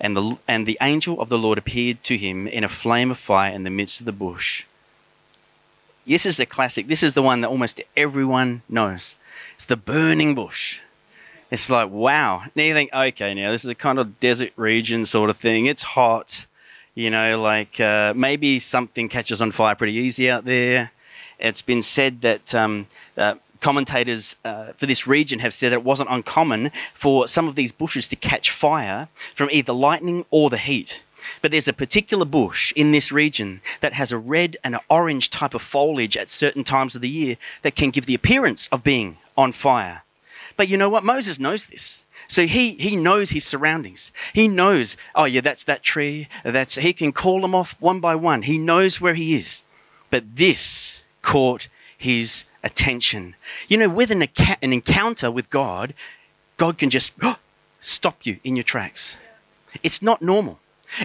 And 0.00 0.16
the, 0.16 0.38
and 0.48 0.66
the 0.66 0.78
angel 0.80 1.20
of 1.20 1.28
the 1.28 1.38
Lord 1.38 1.58
appeared 1.58 2.02
to 2.04 2.16
him 2.16 2.46
in 2.46 2.64
a 2.64 2.68
flame 2.68 3.10
of 3.10 3.18
fire 3.18 3.52
in 3.52 3.64
the 3.64 3.70
midst 3.70 4.00
of 4.00 4.06
the 4.06 4.12
bush. 4.12 4.64
This 6.06 6.24
is 6.24 6.40
a 6.40 6.46
classic. 6.46 6.88
This 6.88 7.02
is 7.02 7.14
the 7.14 7.22
one 7.22 7.42
that 7.42 7.48
almost 7.48 7.80
everyone 7.96 8.62
knows. 8.68 9.16
It's 9.54 9.66
the 9.66 9.76
burning 9.76 10.34
bush. 10.34 10.80
It's 11.50 11.68
like, 11.68 11.90
wow. 11.90 12.44
Now 12.54 12.62
you 12.62 12.72
think, 12.72 12.90
okay, 12.94 13.34
now 13.34 13.50
this 13.50 13.64
is 13.64 13.70
a 13.70 13.74
kind 13.74 13.98
of 13.98 14.18
desert 14.20 14.52
region 14.56 15.04
sort 15.04 15.30
of 15.30 15.36
thing. 15.36 15.66
It's 15.66 15.82
hot. 15.82 16.46
You 16.94 17.10
know, 17.10 17.40
like 17.40 17.78
uh, 17.80 18.14
maybe 18.16 18.58
something 18.58 19.08
catches 19.08 19.40
on 19.42 19.52
fire 19.52 19.74
pretty 19.74 19.94
easy 19.94 20.30
out 20.30 20.44
there. 20.44 20.92
It's 21.38 21.62
been 21.62 21.82
said 21.82 22.20
that 22.22 22.54
um, 22.54 22.86
uh, 23.16 23.34
commentators 23.60 24.36
uh, 24.44 24.72
for 24.76 24.86
this 24.86 25.06
region 25.06 25.38
have 25.40 25.54
said 25.54 25.70
that 25.72 25.76
it 25.76 25.84
wasn't 25.84 26.10
uncommon 26.10 26.72
for 26.94 27.26
some 27.26 27.48
of 27.48 27.54
these 27.54 27.72
bushes 27.72 28.08
to 28.08 28.16
catch 28.16 28.50
fire 28.50 29.08
from 29.34 29.48
either 29.50 29.72
lightning 29.72 30.24
or 30.30 30.50
the 30.50 30.58
heat. 30.58 31.02
But 31.42 31.50
there's 31.50 31.68
a 31.68 31.72
particular 31.72 32.24
bush 32.24 32.72
in 32.74 32.92
this 32.92 33.12
region 33.12 33.60
that 33.80 33.92
has 33.92 34.10
a 34.10 34.18
red 34.18 34.56
and 34.64 34.74
an 34.74 34.80
orange 34.88 35.30
type 35.30 35.54
of 35.54 35.62
foliage 35.62 36.16
at 36.16 36.30
certain 36.30 36.64
times 36.64 36.96
of 36.96 37.02
the 37.02 37.08
year 37.08 37.36
that 37.62 37.76
can 37.76 37.90
give 37.90 38.06
the 38.06 38.14
appearance 38.14 38.68
of 38.68 38.82
being 38.82 39.18
on 39.36 39.52
fire. 39.52 40.02
But 40.56 40.68
you 40.68 40.76
know 40.76 40.88
what? 40.88 41.04
Moses 41.04 41.38
knows 41.38 41.66
this. 41.66 42.04
So 42.28 42.46
he, 42.46 42.72
he 42.72 42.96
knows 42.96 43.30
his 43.30 43.44
surroundings. 43.44 44.12
He 44.32 44.48
knows, 44.48 44.96
oh 45.14 45.24
yeah, 45.24 45.40
that's 45.40 45.64
that 45.64 45.82
tree. 45.82 46.28
That's, 46.44 46.76
he 46.76 46.92
can 46.92 47.12
call 47.12 47.40
them 47.40 47.54
off 47.54 47.76
one 47.80 48.00
by 48.00 48.14
one. 48.14 48.42
He 48.42 48.58
knows 48.58 49.00
where 49.00 49.14
he 49.14 49.34
is. 49.34 49.64
But 50.10 50.36
this 50.36 51.02
caught 51.22 51.68
his 51.96 52.44
attention. 52.62 53.34
You 53.68 53.78
know, 53.78 53.88
with 53.88 54.10
an, 54.10 54.28
an 54.62 54.72
encounter 54.72 55.30
with 55.30 55.50
God, 55.50 55.94
God 56.56 56.78
can 56.78 56.90
just 56.90 57.12
stop 57.80 58.26
you 58.26 58.38
in 58.44 58.56
your 58.56 58.62
tracks. 58.62 59.16
It's 59.82 60.02
not 60.02 60.22
normal. 60.22 60.58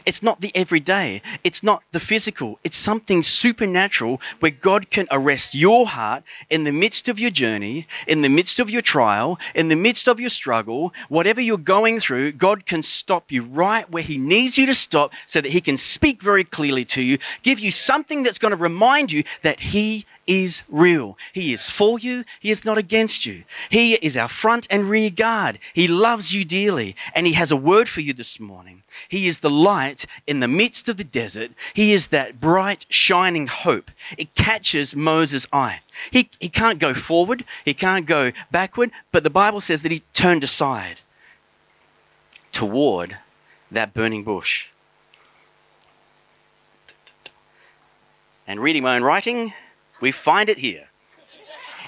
It's 0.05 0.23
not 0.23 0.41
the 0.41 0.51
everyday. 0.55 1.21
It's 1.43 1.61
not 1.61 1.83
the 1.91 1.99
physical. 1.99 2.59
It's 2.63 2.77
something 2.77 3.23
supernatural 3.23 4.19
where 4.39 4.51
God 4.51 4.89
can 4.89 5.07
arrest 5.11 5.53
your 5.53 5.87
heart 5.87 6.23
in 6.49 6.63
the 6.63 6.71
midst 6.71 7.07
of 7.07 7.19
your 7.19 7.29
journey, 7.29 7.87
in 8.07 8.21
the 8.21 8.29
midst 8.29 8.59
of 8.59 8.69
your 8.69 8.81
trial, 8.81 9.39
in 9.53 9.69
the 9.69 9.75
midst 9.75 10.07
of 10.07 10.19
your 10.19 10.29
struggle, 10.29 10.93
whatever 11.09 11.41
you're 11.41 11.57
going 11.57 11.99
through, 11.99 12.33
God 12.33 12.65
can 12.65 12.81
stop 12.81 13.31
you 13.31 13.43
right 13.43 13.89
where 13.89 14.03
He 14.03 14.17
needs 14.17 14.57
you 14.57 14.65
to 14.65 14.73
stop 14.73 15.13
so 15.25 15.41
that 15.41 15.51
He 15.51 15.61
can 15.61 15.77
speak 15.77 16.21
very 16.21 16.43
clearly 16.43 16.85
to 16.85 17.01
you, 17.01 17.17
give 17.43 17.59
you 17.59 17.71
something 17.71 18.23
that's 18.23 18.39
going 18.39 18.51
to 18.51 18.57
remind 18.57 19.11
you 19.11 19.23
that 19.43 19.59
He 19.59 20.05
is 20.27 20.63
real. 20.67 21.17
He 21.33 21.53
is 21.53 21.69
for 21.69 21.99
you, 21.99 22.23
He 22.39 22.51
is 22.51 22.65
not 22.65 22.77
against 22.77 23.25
you. 23.25 23.43
He 23.69 23.93
is 23.95 24.17
our 24.17 24.27
front 24.27 24.67
and 24.69 24.89
rear 24.89 25.09
guard. 25.09 25.59
He 25.73 25.87
loves 25.87 26.33
you 26.33 26.43
dearly, 26.43 26.95
and 27.13 27.27
He 27.27 27.33
has 27.33 27.51
a 27.51 27.55
word 27.55 27.87
for 27.89 28.01
you 28.01 28.13
this 28.13 28.39
morning. 28.39 28.83
He 29.09 29.27
is 29.27 29.39
the 29.39 29.49
light 29.49 30.05
in 30.25 30.39
the 30.39 30.47
midst 30.47 30.89
of 30.89 30.97
the 30.97 31.03
desert. 31.03 31.51
He 31.73 31.93
is 31.93 32.07
that 32.07 32.39
bright, 32.39 32.85
shining 32.89 33.47
hope. 33.47 33.91
It 34.17 34.35
catches 34.35 34.95
Moses' 34.95 35.47
eye. 35.51 35.81
He, 36.11 36.29
he 36.39 36.49
can't 36.49 36.79
go 36.79 36.93
forward, 36.93 37.45
he 37.63 37.73
can't 37.73 38.05
go 38.05 38.31
backward, 38.51 38.91
but 39.11 39.23
the 39.23 39.29
Bible 39.29 39.61
says 39.61 39.81
that 39.83 39.91
he 39.91 39.99
turned 40.13 40.43
aside 40.43 41.01
toward 42.51 43.17
that 43.71 43.93
burning 43.93 44.23
bush. 44.23 44.69
And 48.47 48.59
reading 48.59 48.83
my 48.83 48.95
own 48.95 49.03
writing, 49.03 49.53
we 50.01 50.11
find 50.11 50.49
it 50.49 50.59
here. 50.59 50.89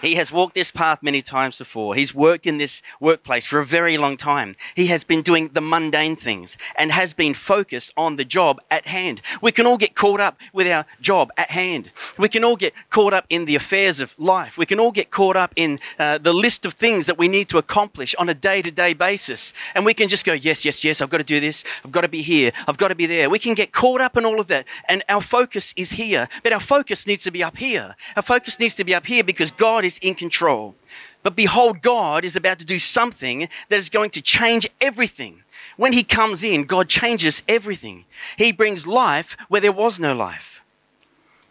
He 0.01 0.15
has 0.15 0.31
walked 0.31 0.55
this 0.55 0.71
path 0.71 0.99
many 1.01 1.21
times 1.21 1.57
before. 1.57 1.95
He's 1.95 2.13
worked 2.13 2.45
in 2.45 2.57
this 2.57 2.81
workplace 2.99 3.47
for 3.47 3.59
a 3.59 3.65
very 3.65 3.97
long 3.97 4.17
time. 4.17 4.55
He 4.75 4.87
has 4.87 5.03
been 5.03 5.21
doing 5.21 5.49
the 5.49 5.61
mundane 5.61 6.15
things 6.15 6.57
and 6.75 6.91
has 6.91 7.13
been 7.13 7.33
focused 7.33 7.93
on 7.97 8.15
the 8.15 8.25
job 8.25 8.61
at 8.69 8.87
hand. 8.87 9.21
We 9.41 9.51
can 9.51 9.65
all 9.65 9.77
get 9.77 9.95
caught 9.95 10.19
up 10.19 10.37
with 10.53 10.67
our 10.67 10.85
job 11.01 11.31
at 11.37 11.51
hand. 11.51 11.91
We 12.17 12.29
can 12.29 12.43
all 12.43 12.55
get 12.55 12.73
caught 12.89 13.13
up 13.13 13.25
in 13.29 13.45
the 13.45 13.55
affairs 13.55 13.99
of 13.99 14.15
life. 14.17 14.57
We 14.57 14.65
can 14.65 14.79
all 14.79 14.91
get 14.91 15.11
caught 15.11 15.35
up 15.35 15.53
in 15.55 15.79
uh, 15.97 16.17
the 16.19 16.33
list 16.33 16.65
of 16.65 16.73
things 16.73 17.05
that 17.07 17.17
we 17.17 17.27
need 17.27 17.49
to 17.49 17.57
accomplish 17.57 18.13
on 18.15 18.29
a 18.29 18.33
day 18.33 18.61
to 18.61 18.71
day 18.71 18.93
basis. 18.93 19.53
And 19.73 19.85
we 19.85 19.93
can 19.93 20.07
just 20.09 20.25
go, 20.25 20.33
yes, 20.33 20.65
yes, 20.65 20.83
yes, 20.83 21.01
I've 21.01 21.09
got 21.09 21.17
to 21.17 21.23
do 21.23 21.39
this. 21.39 21.63
I've 21.83 21.91
got 21.91 22.01
to 22.01 22.07
be 22.07 22.21
here. 22.21 22.51
I've 22.67 22.77
got 22.77 22.89
to 22.89 22.95
be 22.95 23.05
there. 23.05 23.29
We 23.29 23.39
can 23.39 23.55
get 23.55 23.71
caught 23.71 24.01
up 24.01 24.15
in 24.17 24.25
all 24.25 24.39
of 24.39 24.47
that. 24.47 24.65
And 24.87 25.03
our 25.09 25.21
focus 25.21 25.73
is 25.75 25.91
here. 25.91 26.29
But 26.43 26.53
our 26.53 26.59
focus 26.59 27.07
needs 27.07 27.23
to 27.23 27.31
be 27.31 27.43
up 27.43 27.57
here. 27.57 27.95
Our 28.15 28.23
focus 28.23 28.59
needs 28.59 28.75
to 28.75 28.83
be 28.83 28.93
up 28.93 29.05
here 29.05 29.23
because 29.23 29.51
God 29.51 29.86
is 29.87 29.97
in 29.97 30.13
control. 30.13 30.75
But 31.23 31.35
behold, 31.35 31.81
God 31.81 32.23
is 32.23 32.35
about 32.35 32.59
to 32.59 32.65
do 32.65 32.77
something 32.79 33.49
that 33.69 33.79
is 33.79 33.89
going 33.89 34.11
to 34.11 34.21
change 34.21 34.67
everything. 34.79 35.43
When 35.75 35.93
He 35.93 36.03
comes 36.03 36.43
in, 36.43 36.65
God 36.65 36.87
changes 36.87 37.41
everything. 37.47 38.05
He 38.37 38.51
brings 38.51 38.85
life 38.85 39.35
where 39.47 39.61
there 39.61 39.71
was 39.71 39.99
no 39.99 40.15
life. 40.15 40.61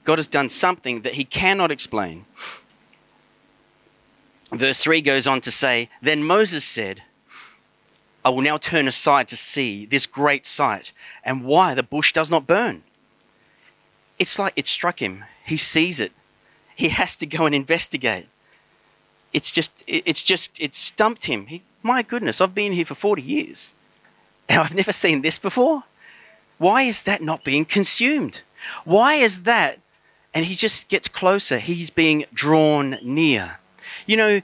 God 0.05 0.19
has 0.19 0.29
done 0.29 0.49
something 0.49 1.03
that 1.03 1.15
He 1.15 1.25
cannot 1.25 1.71
explain. 1.71 2.25
Verse 4.53 4.79
3 4.81 5.01
goes 5.01 5.27
on 5.27 5.41
to 5.41 5.51
say 5.51 5.91
Then 6.01 6.23
Moses 6.23 6.65
said, 6.65 7.03
I 8.25 8.31
will 8.31 8.43
now 8.43 8.57
turn 8.57 8.89
aside 8.89 9.29
to 9.29 9.37
see 9.37 9.87
this 9.87 10.07
great 10.07 10.47
sight 10.47 10.93
and 11.23 11.45
why 11.45 11.75
the 11.75 11.83
bush 11.83 12.13
does 12.13 12.31
not 12.31 12.47
burn. 12.47 12.83
It's 14.19 14.39
like 14.39 14.53
it 14.57 14.67
struck 14.67 15.01
him. 15.01 15.25
He 15.45 15.57
sees 15.57 16.01
it. 16.01 16.13
He 16.77 16.91
has 16.91 17.17
to 17.17 17.27
go 17.27 17.47
and 17.47 17.55
investigate 17.55 18.29
it's 19.37 19.51
just, 19.51 19.85
it's 19.87 20.23
just, 20.23 20.59
it 20.59 20.75
stumped 20.75 21.27
him. 21.27 21.45
He, 21.45 21.63
my 21.83 22.03
goodness, 22.03 22.41
I've 22.41 22.55
been 22.55 22.73
here 22.73 22.87
for 22.87 22.95
40 22.95 23.21
years 23.21 23.75
and 24.49 24.63
I've 24.63 24.75
never 24.75 24.95
seen 24.95 25.21
this 25.21 25.39
before. 25.39 25.85
Why 26.57 26.83
is 26.83 27.03
that 27.03 27.21
not 27.21 27.45
being 27.45 27.67
consumed? 27.67 28.41
Why 28.87 29.17
is 29.17 29.43
that? 29.43 29.79
And 30.33 30.47
he 30.47 30.55
just 30.55 30.89
gets 30.89 31.07
closer. 31.07 31.59
He's 31.59 31.91
being 31.91 32.25
drawn 32.33 32.99
near. 33.03 33.59
You 34.07 34.17
know, 34.17 34.41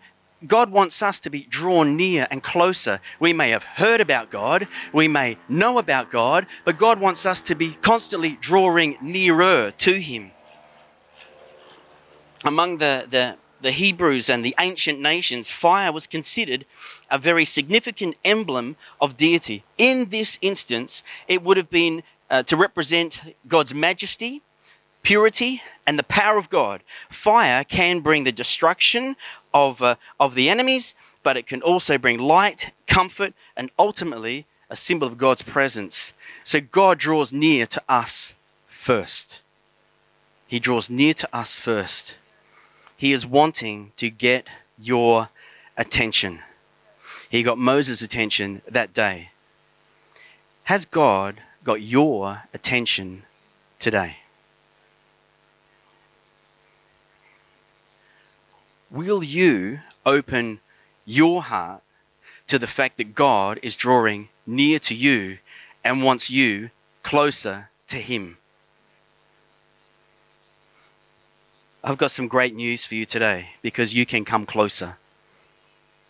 God 0.47 0.71
wants 0.71 1.03
us 1.03 1.19
to 1.21 1.31
be 1.31 1.45
drawn 1.45 1.97
near 1.97 2.27
and 2.31 2.43
closer. 2.43 3.01
We 3.19 3.33
may 3.33 3.49
have 3.49 3.65
heard 3.65 4.03
about 4.03 4.31
God, 4.31 4.69
we 4.93 5.09
may 5.09 5.39
know 5.49 5.79
about 5.79 6.11
God, 6.11 6.47
but 6.67 6.77
God 6.77 7.01
wants 7.01 7.25
us 7.25 7.41
to 7.43 7.55
be 7.55 7.79
constantly 7.81 8.37
drawing 8.43 8.99
nearer 9.01 9.71
to 9.71 9.99
Him. 9.99 10.32
Among 12.45 12.79
the, 12.79 13.07
the 13.09 13.37
the 13.63 13.71
Hebrews 13.71 14.29
and 14.29 14.45
the 14.45 14.55
ancient 14.59 15.01
nations, 15.01 15.51
fire 15.51 15.93
was 15.93 16.07
considered 16.07 16.67
a 17.11 17.17
very 17.17 17.45
significant 17.45 18.17
emblem 18.25 18.77
of 19.01 19.17
deity. 19.17 19.63
In 19.79 20.11
this 20.11 20.39
instance, 20.43 21.03
it 21.29 21.43
would 21.43 21.57
have 21.57 21.71
been 21.71 22.03
uh, 22.29 22.43
to 22.43 22.57
represent 22.57 23.35
God's 23.47 23.73
majesty, 23.73 24.43
purity, 25.03 25.63
and 25.87 25.99
the 25.99 26.03
power 26.03 26.39
of 26.39 26.51
God. 26.51 26.83
Fire 27.09 27.63
can 27.65 28.01
bring 28.01 28.25
the 28.25 28.33
destruction 28.33 29.17
of, 29.55 29.81
uh, 29.81 29.95
of 30.19 30.35
the 30.35 30.49
enemies, 30.49 30.95
but 31.23 31.37
it 31.37 31.47
can 31.47 31.63
also 31.63 31.99
bring 31.99 32.19
light, 32.19 32.73
comfort, 32.87 33.33
and 33.57 33.71
ultimately 33.79 34.47
a 34.69 34.77
symbol 34.77 35.07
of 35.07 35.19
God's 35.19 35.43
presence. 35.43 36.13
So 36.43 36.61
God 36.61 36.99
draws 36.99 37.33
near 37.33 37.67
to 37.67 37.83
us 37.89 38.35
first. 38.67 39.43
He 40.49 40.59
draws 40.59 40.91
near 40.91 41.15
to 41.15 41.29
us 41.33 41.59
first. 41.59 42.17
He 43.03 43.13
is 43.13 43.27
wanting 43.27 43.91
to 43.97 44.11
get 44.11 44.47
your 44.79 45.29
attention. 45.77 46.39
He 47.29 47.43
got 47.43 47.59
Moses' 47.59 48.01
attention 48.01 48.63
that 48.71 48.95
day. 48.95 49.31
Has 50.71 50.85
God 50.85 51.41
got 51.65 51.83
your 51.83 52.43
attention 52.55 53.25
today? 53.81 54.19
Will 58.89 59.25
you 59.25 59.81
open 60.07 60.61
your 61.05 61.43
heart 61.43 61.83
to 62.47 62.57
the 62.57 62.69
fact 62.69 62.99
that 62.99 63.17
God 63.17 63.59
is 63.65 63.75
drawing 63.75 64.29
near 64.47 64.79
to 64.79 64.95
you 64.95 65.39
and 65.83 66.05
wants 66.05 66.31
you 66.31 66.71
closer 67.03 67.69
to 67.89 67.97
Him? 67.97 68.37
I've 71.85 71.99
got 71.99 72.12
some 72.12 72.29
great 72.29 72.55
news 72.55 72.87
for 72.87 72.95
you 72.95 73.05
today 73.05 73.49
because 73.61 73.93
you 73.93 74.07
can 74.07 74.25
come 74.25 74.47
closer. 74.47 74.99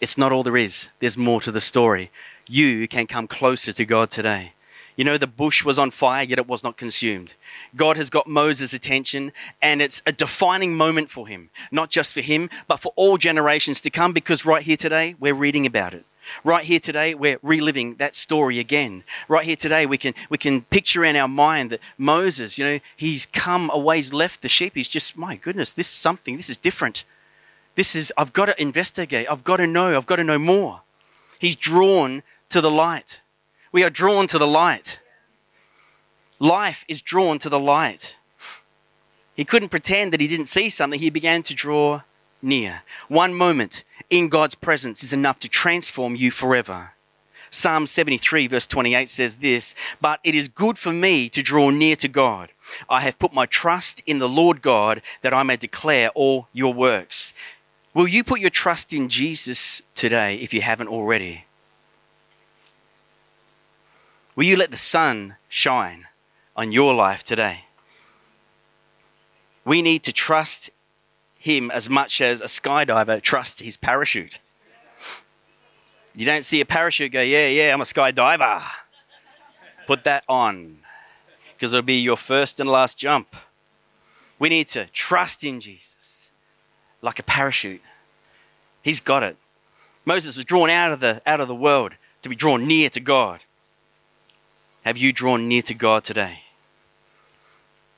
It's 0.02 0.18
not 0.18 0.30
all 0.30 0.42
there 0.42 0.56
is, 0.56 0.88
there's 1.00 1.16
more 1.16 1.40
to 1.40 1.50
the 1.50 1.62
story. 1.62 2.10
You 2.46 2.86
can 2.86 3.06
come 3.06 3.26
closer 3.26 3.72
to 3.72 3.86
God 3.86 4.10
today. 4.10 4.52
You 4.96 5.04
know, 5.04 5.16
the 5.16 5.26
bush 5.26 5.64
was 5.64 5.78
on 5.78 5.90
fire, 5.90 6.24
yet 6.24 6.38
it 6.38 6.46
was 6.46 6.62
not 6.62 6.76
consumed. 6.76 7.32
God 7.74 7.96
has 7.96 8.10
got 8.10 8.26
Moses' 8.26 8.74
attention, 8.74 9.32
and 9.62 9.80
it's 9.80 10.02
a 10.04 10.12
defining 10.12 10.76
moment 10.76 11.08
for 11.08 11.26
him. 11.26 11.48
Not 11.70 11.88
just 11.88 12.12
for 12.12 12.20
him, 12.20 12.50
but 12.68 12.76
for 12.76 12.92
all 12.94 13.16
generations 13.16 13.80
to 13.80 13.90
come, 13.90 14.12
because 14.12 14.44
right 14.44 14.62
here 14.62 14.76
today, 14.76 15.14
we're 15.18 15.32
reading 15.32 15.64
about 15.64 15.94
it. 15.94 16.04
Right 16.44 16.64
here 16.64 16.80
today, 16.80 17.14
we're 17.14 17.38
reliving 17.42 17.96
that 17.96 18.14
story 18.14 18.58
again. 18.58 19.04
Right 19.28 19.44
here 19.44 19.56
today, 19.56 19.86
we 19.86 19.98
can, 19.98 20.14
we 20.30 20.38
can 20.38 20.62
picture 20.62 21.04
in 21.04 21.16
our 21.16 21.28
mind 21.28 21.70
that 21.70 21.80
Moses, 21.98 22.58
you 22.58 22.64
know, 22.64 22.78
he's 22.96 23.26
come 23.26 23.70
away, 23.70 23.96
he's 23.96 24.12
left 24.12 24.42
the 24.42 24.48
sheep. 24.48 24.74
He's 24.74 24.88
just, 24.88 25.16
my 25.16 25.36
goodness, 25.36 25.72
this 25.72 25.88
is 25.88 25.94
something, 25.94 26.36
this 26.36 26.50
is 26.50 26.56
different. 26.56 27.04
This 27.74 27.96
is, 27.96 28.12
I've 28.16 28.32
got 28.32 28.46
to 28.46 28.60
investigate. 28.60 29.26
I've 29.30 29.44
got 29.44 29.56
to 29.56 29.66
know. 29.66 29.96
I've 29.96 30.06
got 30.06 30.16
to 30.16 30.24
know 30.24 30.38
more. 30.38 30.82
He's 31.38 31.56
drawn 31.56 32.22
to 32.50 32.60
the 32.60 32.70
light. 32.70 33.22
We 33.72 33.82
are 33.82 33.90
drawn 33.90 34.26
to 34.28 34.38
the 34.38 34.46
light. 34.46 35.00
Life 36.38 36.84
is 36.88 37.00
drawn 37.00 37.38
to 37.38 37.48
the 37.48 37.58
light. 37.58 38.16
He 39.34 39.44
couldn't 39.44 39.70
pretend 39.70 40.12
that 40.12 40.20
he 40.20 40.28
didn't 40.28 40.46
see 40.46 40.68
something. 40.68 41.00
He 41.00 41.08
began 41.08 41.42
to 41.44 41.54
draw 41.54 42.02
near. 42.42 42.82
One 43.08 43.32
moment 43.32 43.84
in 44.12 44.28
God's 44.28 44.54
presence 44.54 45.02
is 45.02 45.14
enough 45.14 45.38
to 45.38 45.48
transform 45.48 46.14
you 46.14 46.30
forever. 46.30 46.90
Psalm 47.50 47.86
73, 47.86 48.46
verse 48.46 48.66
28 48.66 49.08
says 49.08 49.36
this 49.36 49.74
But 50.02 50.20
it 50.22 50.34
is 50.34 50.48
good 50.48 50.76
for 50.76 50.92
me 50.92 51.30
to 51.30 51.42
draw 51.42 51.70
near 51.70 51.96
to 51.96 52.08
God. 52.08 52.50
I 52.90 53.00
have 53.00 53.18
put 53.18 53.32
my 53.32 53.46
trust 53.46 54.02
in 54.04 54.18
the 54.18 54.28
Lord 54.28 54.60
God 54.60 55.00
that 55.22 55.32
I 55.32 55.42
may 55.42 55.56
declare 55.56 56.10
all 56.10 56.48
your 56.52 56.74
works. 56.74 57.32
Will 57.94 58.06
you 58.06 58.22
put 58.22 58.40
your 58.40 58.50
trust 58.50 58.92
in 58.92 59.08
Jesus 59.08 59.80
today 59.94 60.36
if 60.36 60.52
you 60.52 60.60
haven't 60.60 60.88
already? 60.88 61.46
Will 64.36 64.44
you 64.44 64.56
let 64.56 64.70
the 64.70 64.76
sun 64.76 65.36
shine 65.48 66.06
on 66.54 66.70
your 66.70 66.94
life 66.94 67.24
today? 67.24 67.64
We 69.64 69.80
need 69.80 70.02
to 70.04 70.12
trust 70.12 70.70
him 71.42 71.72
as 71.72 71.90
much 71.90 72.20
as 72.20 72.40
a 72.40 72.44
skydiver 72.44 73.20
trusts 73.20 73.60
his 73.60 73.76
parachute. 73.76 74.38
You 76.14 76.24
don't 76.24 76.44
see 76.44 76.60
a 76.60 76.64
parachute 76.64 77.10
go, 77.10 77.20
yeah, 77.20 77.48
yeah, 77.48 77.74
I'm 77.74 77.80
a 77.80 77.84
skydiver. 77.84 78.62
Put 79.88 80.04
that 80.04 80.22
on 80.28 80.78
because 81.54 81.72
it'll 81.72 81.82
be 81.82 82.00
your 82.00 82.16
first 82.16 82.60
and 82.60 82.70
last 82.70 82.96
jump. 82.96 83.34
We 84.38 84.50
need 84.50 84.68
to 84.68 84.86
trust 84.92 85.42
in 85.42 85.58
Jesus 85.58 86.30
like 87.00 87.18
a 87.18 87.24
parachute. 87.24 87.82
He's 88.80 89.00
got 89.00 89.24
it. 89.24 89.36
Moses 90.04 90.36
was 90.36 90.44
drawn 90.44 90.70
out 90.70 90.92
of 90.92 91.00
the, 91.00 91.22
out 91.26 91.40
of 91.40 91.48
the 91.48 91.56
world 91.56 91.94
to 92.22 92.28
be 92.28 92.36
drawn 92.36 92.68
near 92.68 92.88
to 92.90 93.00
God. 93.00 93.42
Have 94.84 94.96
you 94.96 95.12
drawn 95.12 95.48
near 95.48 95.62
to 95.62 95.74
God 95.74 96.04
today? 96.04 96.42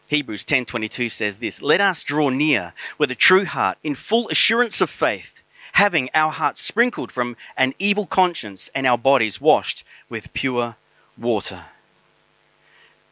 Hebrews 0.07 0.45
10:22 0.45 1.09
says 1.09 1.39
this, 1.39 1.63
"Let 1.63 1.81
us 1.81 2.03
draw 2.03 2.29
near 2.29 2.73
with 2.99 3.11
a 3.11 3.15
true 3.15 3.45
heart 3.45 3.79
in 3.83 3.95
full 3.95 4.29
assurance 4.29 4.81
of 4.81 4.91
faith, 4.91 5.43
having 5.73 6.11
our 6.15 6.31
hearts 6.31 6.61
sprinkled 6.61 7.11
from 7.11 7.37
an 7.57 7.75
evil 7.79 8.07
conscience 8.07 8.71
and 8.75 8.87
our 8.87 8.99
bodies 8.99 9.41
washed 9.41 9.85
with 10.09 10.33
pure 10.35 10.77
water." 11.17 11.65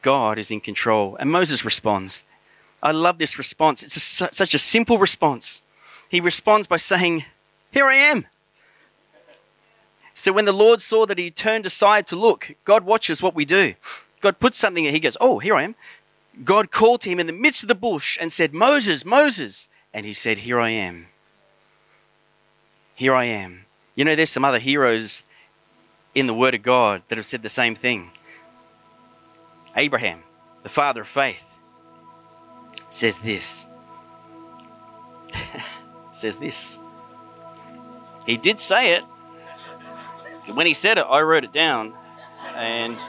God 0.02 0.38
is 0.38 0.50
in 0.50 0.60
control. 0.60 1.16
And 1.18 1.30
Moses 1.30 1.64
responds. 1.64 2.24
I 2.82 2.90
love 2.90 3.18
this 3.18 3.38
response. 3.38 3.82
It's 3.82 4.20
a, 4.20 4.28
such 4.32 4.54
a 4.54 4.58
simple 4.58 4.98
response. 4.98 5.62
He 6.08 6.20
responds 6.20 6.66
by 6.66 6.78
saying, 6.78 7.24
Here 7.70 7.86
I 7.86 7.94
am. 7.94 8.26
So 10.14 10.32
when 10.32 10.44
the 10.44 10.52
Lord 10.52 10.80
saw 10.82 11.06
that 11.06 11.16
he 11.16 11.30
turned 11.30 11.64
aside 11.64 12.06
to 12.08 12.16
look, 12.16 12.54
God 12.64 12.84
watches 12.84 13.22
what 13.22 13.34
we 13.34 13.44
do. 13.44 13.74
God 14.20 14.38
puts 14.40 14.58
something 14.58 14.84
and 14.84 14.94
he 14.94 15.00
goes, 15.00 15.16
Oh, 15.20 15.38
here 15.38 15.54
I 15.54 15.62
am. 15.62 15.74
God 16.44 16.70
called 16.70 17.00
to 17.02 17.10
him 17.10 17.20
in 17.20 17.26
the 17.26 17.32
midst 17.32 17.62
of 17.62 17.68
the 17.68 17.74
bush 17.74 18.16
and 18.20 18.32
said, 18.32 18.54
Moses, 18.54 19.04
Moses. 19.04 19.68
And 19.92 20.06
he 20.06 20.12
said, 20.12 20.38
Here 20.38 20.58
I 20.58 20.70
am. 20.70 21.08
Here 22.94 23.14
I 23.14 23.24
am. 23.24 23.66
You 23.94 24.04
know, 24.04 24.14
there's 24.14 24.30
some 24.30 24.44
other 24.44 24.58
heroes 24.58 25.22
in 26.14 26.26
the 26.26 26.34
Word 26.34 26.54
of 26.54 26.62
God 26.62 27.02
that 27.08 27.18
have 27.18 27.26
said 27.26 27.42
the 27.42 27.48
same 27.48 27.74
thing. 27.74 28.10
Abraham, 29.76 30.22
the 30.62 30.68
father 30.68 31.02
of 31.02 31.08
faith, 31.08 31.42
says 32.88 33.18
this. 33.18 33.66
says 36.12 36.36
this. 36.36 36.78
He 38.26 38.36
did 38.36 38.60
say 38.60 38.94
it. 38.94 39.04
When 40.54 40.66
he 40.66 40.74
said 40.74 40.98
it, 40.98 41.06
I 41.08 41.20
wrote 41.20 41.44
it 41.44 41.52
down. 41.52 41.94
And 42.54 43.02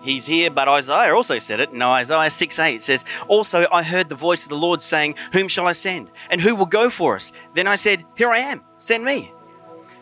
he's 0.00 0.26
here, 0.26 0.50
but 0.50 0.68
Isaiah 0.68 1.14
also 1.14 1.38
said 1.38 1.60
it. 1.60 1.72
No, 1.72 1.90
Isaiah 1.90 2.30
6 2.30 2.58
8 2.58 2.82
says, 2.82 3.04
Also 3.26 3.66
I 3.72 3.82
heard 3.82 4.08
the 4.08 4.14
voice 4.14 4.42
of 4.44 4.48
the 4.48 4.56
Lord 4.56 4.82
saying, 4.82 5.16
Whom 5.32 5.48
shall 5.48 5.66
I 5.66 5.72
send? 5.72 6.10
And 6.30 6.40
who 6.40 6.54
will 6.54 6.66
go 6.66 6.90
for 6.90 7.16
us? 7.16 7.32
Then 7.54 7.66
I 7.66 7.76
said, 7.76 8.04
Here 8.16 8.30
I 8.30 8.38
am, 8.38 8.62
send 8.78 9.04
me. 9.04 9.32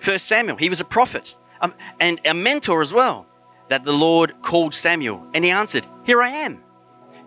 First 0.01 0.27
Samuel, 0.27 0.57
he 0.57 0.69
was 0.69 0.81
a 0.81 0.85
prophet 0.85 1.37
um, 1.61 1.75
and 2.01 2.21
a 2.25 2.35
mentor 2.35 2.81
as 2.81 2.93
well 2.93 3.27
that 3.69 3.85
the 3.85 3.93
Lord 3.93 4.35
called 4.43 4.75
Samuel, 4.75 5.27
and 5.35 5.45
he 5.45 5.51
answered, 5.51 5.87
Here 6.05 6.23
I 6.23 6.29
am. 6.29 6.63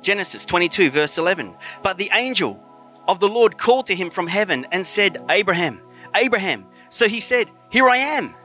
Genesis 0.01 0.45
22, 0.45 0.89
verse 0.89 1.17
11. 1.17 1.53
But 1.83 1.97
the 1.97 2.09
angel 2.13 2.63
of 3.07 3.19
the 3.19 3.27
Lord 3.27 3.57
called 3.57 3.87
to 3.87 3.95
him 3.95 4.09
from 4.09 4.27
heaven 4.27 4.65
and 4.71 4.85
said, 4.85 5.23
Abraham, 5.29 5.81
Abraham. 6.15 6.65
So 6.89 7.07
he 7.07 7.19
said, 7.19 7.49
Here 7.69 7.89
I 7.89 7.97
am. 7.97 8.35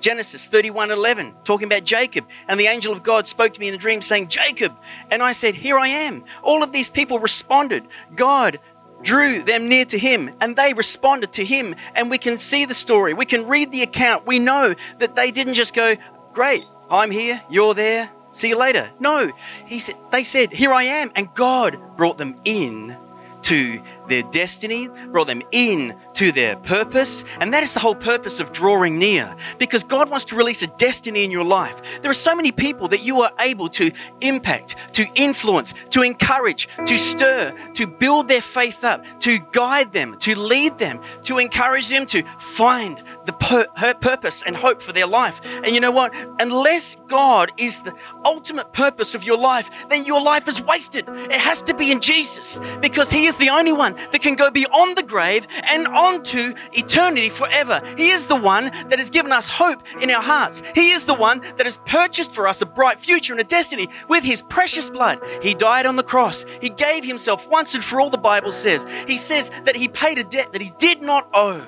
Genesis 0.00 0.46
31, 0.46 0.90
11, 0.90 1.34
talking 1.44 1.66
about 1.66 1.84
Jacob. 1.84 2.26
And 2.48 2.58
the 2.58 2.66
angel 2.66 2.92
of 2.92 3.02
God 3.02 3.26
spoke 3.26 3.52
to 3.52 3.60
me 3.60 3.68
in 3.68 3.74
a 3.74 3.78
dream 3.78 4.00
saying, 4.00 4.28
Jacob. 4.28 4.76
And 5.10 5.22
I 5.22 5.32
said, 5.32 5.54
Here 5.54 5.78
I 5.78 5.88
am. 5.88 6.24
All 6.42 6.62
of 6.62 6.72
these 6.72 6.90
people 6.90 7.18
responded. 7.18 7.86
God 8.14 8.58
drew 9.02 9.42
them 9.42 9.68
near 9.68 9.84
to 9.84 9.98
him 9.98 10.30
and 10.40 10.56
they 10.56 10.72
responded 10.72 11.32
to 11.34 11.44
him. 11.44 11.74
And 11.94 12.10
we 12.10 12.18
can 12.18 12.36
see 12.36 12.64
the 12.64 12.74
story. 12.74 13.14
We 13.14 13.26
can 13.26 13.46
read 13.46 13.70
the 13.72 13.82
account. 13.82 14.26
We 14.26 14.38
know 14.38 14.74
that 14.98 15.16
they 15.16 15.30
didn't 15.30 15.54
just 15.54 15.74
go, 15.74 15.96
Great, 16.32 16.64
I'm 16.90 17.10
here, 17.10 17.40
you're 17.50 17.74
there, 17.74 18.10
see 18.32 18.48
you 18.48 18.56
later. 18.56 18.90
No, 19.00 19.32
he 19.64 19.78
said, 19.78 19.96
they 20.12 20.22
said, 20.22 20.52
Here 20.52 20.72
I 20.72 20.84
am. 20.84 21.12
And 21.14 21.32
God 21.34 21.78
brought 21.96 22.18
them 22.18 22.36
in 22.44 22.96
to 23.42 23.80
their 24.08 24.22
destiny, 24.24 24.88
brought 25.08 25.26
them 25.26 25.42
in 25.52 25.96
to 26.14 26.32
their 26.32 26.56
purpose. 26.56 27.24
And 27.40 27.52
that 27.52 27.62
is 27.62 27.74
the 27.74 27.80
whole 27.80 27.94
purpose 27.94 28.40
of 28.40 28.52
drawing 28.52 28.98
near 28.98 29.34
because 29.58 29.84
God 29.84 30.08
wants 30.08 30.24
to 30.26 30.36
release 30.36 30.62
a 30.62 30.66
destiny 30.66 31.24
in 31.24 31.30
your 31.30 31.44
life. 31.44 31.80
There 32.02 32.10
are 32.10 32.14
so 32.14 32.34
many 32.34 32.52
people 32.52 32.88
that 32.88 33.02
you 33.02 33.20
are 33.22 33.32
able 33.40 33.68
to 33.70 33.90
impact, 34.20 34.76
to 34.92 35.06
influence, 35.14 35.74
to 35.90 36.02
encourage, 36.02 36.68
to 36.86 36.96
stir, 36.96 37.54
to 37.74 37.86
build 37.86 38.28
their 38.28 38.40
faith 38.40 38.84
up, 38.84 39.04
to 39.20 39.38
guide 39.52 39.92
them, 39.92 40.16
to 40.18 40.38
lead 40.38 40.78
them, 40.78 41.00
to 41.24 41.38
encourage 41.38 41.88
them 41.88 42.06
to 42.06 42.22
find 42.38 43.02
the 43.24 43.32
pur- 43.32 43.66
her 43.76 43.94
purpose 43.94 44.42
and 44.44 44.56
hope 44.56 44.80
for 44.82 44.92
their 44.92 45.06
life. 45.06 45.40
And 45.64 45.74
you 45.74 45.80
know 45.80 45.90
what? 45.90 46.14
Unless 46.38 46.96
God 47.06 47.52
is 47.56 47.80
the 47.80 47.94
ultimate 48.24 48.72
purpose 48.72 49.14
of 49.14 49.24
your 49.24 49.36
life, 49.36 49.70
then 49.88 50.04
your 50.04 50.22
life 50.22 50.48
is 50.48 50.62
wasted. 50.62 51.08
It 51.08 51.32
has 51.32 51.62
to 51.62 51.74
be 51.74 51.90
in 51.90 52.00
Jesus 52.00 52.58
because 52.80 53.10
He 53.10 53.26
is 53.26 53.36
the 53.36 53.50
only 53.50 53.72
one 53.72 53.95
that 54.12 54.20
can 54.20 54.36
go 54.36 54.50
beyond 54.50 54.96
the 54.96 55.02
grave 55.02 55.46
and 55.64 55.86
onto 55.86 56.54
eternity 56.72 57.30
forever. 57.30 57.82
He 57.96 58.10
is 58.10 58.26
the 58.26 58.36
one 58.36 58.70
that 58.88 58.98
has 58.98 59.10
given 59.10 59.32
us 59.32 59.48
hope 59.48 59.82
in 60.00 60.10
our 60.10 60.22
hearts. 60.22 60.62
He 60.74 60.92
is 60.92 61.04
the 61.04 61.14
one 61.14 61.40
that 61.56 61.66
has 61.66 61.78
purchased 61.86 62.32
for 62.32 62.48
us 62.48 62.62
a 62.62 62.66
bright 62.66 63.00
future 63.00 63.32
and 63.32 63.40
a 63.40 63.44
destiny 63.44 63.88
with 64.08 64.24
His 64.24 64.42
precious 64.42 64.90
blood. 64.90 65.20
He 65.42 65.54
died 65.54 65.86
on 65.86 65.96
the 65.96 66.02
cross. 66.02 66.44
He 66.60 66.68
gave 66.68 67.04
Himself 67.04 67.48
once 67.48 67.74
and 67.74 67.84
for 67.84 68.00
all, 68.00 68.10
the 68.10 68.18
Bible 68.18 68.52
says. 68.52 68.86
He 69.06 69.16
says 69.16 69.50
that 69.64 69.76
He 69.76 69.88
paid 69.88 70.18
a 70.18 70.24
debt 70.24 70.52
that 70.52 70.62
He 70.62 70.72
did 70.78 71.02
not 71.02 71.28
owe 71.34 71.66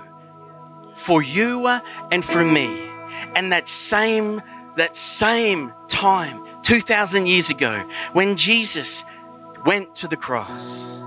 for 0.94 1.22
you 1.22 1.66
and 1.66 2.24
for 2.24 2.44
me. 2.44 2.88
And 3.34 3.52
that 3.52 3.68
same, 3.68 4.42
that 4.76 4.94
same 4.94 5.72
time, 5.88 6.44
2,000 6.62 7.26
years 7.26 7.50
ago, 7.50 7.88
when 8.12 8.36
Jesus 8.36 9.04
went 9.64 9.94
to 9.96 10.08
the 10.08 10.16
cross, 10.16 11.02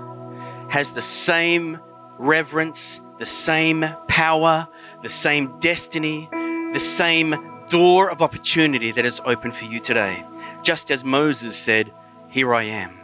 has 0.72 0.92
the 0.92 1.02
same 1.02 1.78
reverence, 2.16 3.02
the 3.18 3.26
same 3.26 3.84
power, 4.08 4.66
the 5.02 5.08
same 5.10 5.58
destiny, 5.60 6.26
the 6.72 6.80
same 6.80 7.34
door 7.68 8.10
of 8.10 8.22
opportunity 8.22 8.90
that 8.90 9.04
is 9.04 9.20
open 9.26 9.52
for 9.52 9.66
you 9.66 9.78
today. 9.78 10.24
Just 10.62 10.90
as 10.90 11.04
Moses 11.04 11.58
said, 11.58 11.92
Here 12.30 12.54
I 12.54 12.62
am. 12.62 12.98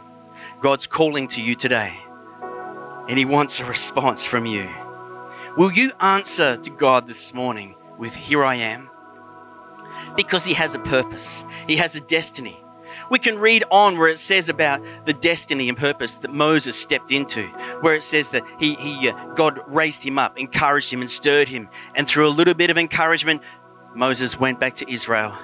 God's 0.61 0.87
calling 0.87 1.27
to 1.27 1.43
you 1.43 1.53
today, 1.53 1.93
and 3.07 3.19
He 3.19 3.25
wants 3.25 3.59
a 3.59 3.65
response 3.65 4.25
from 4.25 4.47
you. 4.47 4.67
Will 5.55 5.71
you 5.71 5.91
answer 5.99 6.57
to 6.57 6.71
God 6.71 7.05
this 7.05 7.35
morning 7.35 7.75
with, 7.99 8.15
Here 8.15 8.43
I 8.43 8.55
am? 8.55 8.89
Because 10.15 10.43
He 10.43 10.55
has 10.55 10.73
a 10.73 10.79
purpose, 10.79 11.45
He 11.67 11.75
has 11.75 11.95
a 11.95 12.01
destiny 12.01 12.63
we 13.09 13.19
can 13.19 13.39
read 13.39 13.63
on 13.71 13.97
where 13.97 14.09
it 14.09 14.19
says 14.19 14.49
about 14.49 14.81
the 15.05 15.13
destiny 15.13 15.69
and 15.69 15.77
purpose 15.77 16.15
that 16.15 16.33
Moses 16.33 16.79
stepped 16.79 17.11
into, 17.11 17.43
where 17.81 17.95
it 17.95 18.03
says 18.03 18.31
that 18.31 18.43
he, 18.59 18.75
he 18.75 19.09
uh, 19.09 19.33
God 19.33 19.61
raised 19.67 20.03
him 20.03 20.19
up, 20.19 20.37
encouraged 20.37 20.91
him, 20.91 21.01
and 21.01 21.09
stirred 21.09 21.47
him. 21.47 21.69
And 21.95 22.07
through 22.07 22.27
a 22.27 22.29
little 22.29 22.53
bit 22.53 22.69
of 22.69 22.77
encouragement, 22.77 23.41
Moses 23.95 24.39
went 24.39 24.59
back 24.59 24.75
to 24.75 24.91
Israel, 24.91 25.35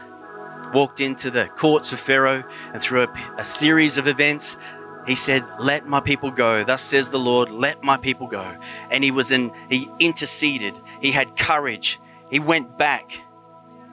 walked 0.74 1.00
into 1.00 1.32
the 1.32 1.48
courts 1.48 1.94
of 1.94 2.00
Pharaoh, 2.00 2.44
and 2.74 2.82
through 2.82 3.04
a, 3.04 3.36
a 3.38 3.46
series 3.46 3.98
of 3.98 4.08
events, 4.08 4.58
he 5.06 5.16
said, 5.16 5.46
Let 5.60 5.88
my 5.88 6.00
people 6.00 6.32
go. 6.32 6.64
Thus 6.64 6.82
says 6.82 7.10
the 7.10 7.20
Lord, 7.20 7.52
let 7.52 7.84
my 7.84 7.98
people 7.98 8.28
go. 8.28 8.56
And 8.90 9.04
he 9.04 9.12
was 9.12 9.32
in, 9.32 9.52
he 9.70 9.90
interceded, 10.00 10.80
he 11.02 11.12
had 11.12 11.38
courage, 11.38 12.00
he 12.30 12.40
went 12.40 12.78
back 12.78 13.12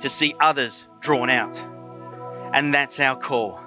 to 0.01 0.09
see 0.09 0.35
others 0.41 0.89
drawn 1.01 1.31
out. 1.31 1.65
And 2.53 2.73
that's 2.73 3.01
our 3.01 3.17
call 3.17 3.61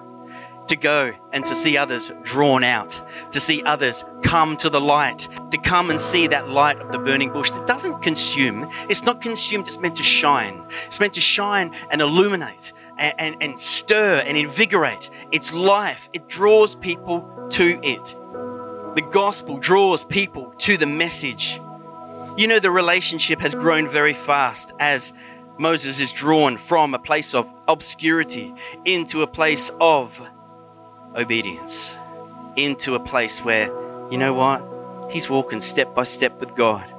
to 0.67 0.75
go 0.75 1.13
and 1.31 1.45
to 1.45 1.55
see 1.55 1.77
others 1.77 2.11
drawn 2.23 2.63
out, 2.63 3.01
to 3.31 3.39
see 3.39 3.61
others 3.63 4.03
come 4.23 4.57
to 4.57 4.69
the 4.69 4.81
light, 4.81 5.27
to 5.51 5.57
come 5.57 5.89
and 5.89 5.99
see 5.99 6.27
that 6.27 6.49
light 6.49 6.79
of 6.79 6.91
the 6.91 6.97
burning 6.97 7.31
bush 7.31 7.51
that 7.51 7.67
doesn't 7.67 8.01
consume. 8.01 8.69
It's 8.89 9.03
not 9.03 9.21
consumed, 9.21 9.67
it's 9.67 9.77
meant 9.79 9.95
to 9.97 10.03
shine. 10.03 10.65
It's 10.87 10.99
meant 10.99 11.13
to 11.13 11.21
shine 11.21 11.75
and 11.91 12.01
illuminate 12.01 12.73
and, 12.97 13.13
and, 13.19 13.35
and 13.41 13.59
stir 13.59 14.23
and 14.25 14.37
invigorate. 14.37 15.09
It's 15.31 15.53
life, 15.53 16.09
it 16.13 16.27
draws 16.27 16.75
people 16.75 17.29
to 17.51 17.79
it. 17.83 18.15
The 18.95 19.07
gospel 19.11 19.57
draws 19.57 20.05
people 20.05 20.53
to 20.59 20.77
the 20.77 20.85
message. 20.85 21.59
You 22.37 22.47
know, 22.47 22.59
the 22.59 22.71
relationship 22.71 23.39
has 23.39 23.53
grown 23.55 23.87
very 23.87 24.13
fast 24.13 24.73
as 24.79 25.13
Moses 25.57 25.99
is 25.99 26.11
drawn 26.11 26.57
from 26.57 26.93
a 26.93 26.99
place 26.99 27.33
of 27.33 27.51
obscurity 27.67 28.53
into 28.83 29.21
a 29.21 29.27
place 29.27 29.71
of 29.79 30.19
obedience, 31.15 31.95
into 32.57 32.95
a 32.95 32.99
place 32.99 33.43
where, 33.43 33.67
you 34.11 34.17
know 34.17 34.33
what? 34.33 34.61
He's 35.09 35.29
walking 35.29 35.61
step 35.61 35.95
by 35.95 36.03
step 36.03 36.39
with 36.39 36.55
God. 36.55 36.91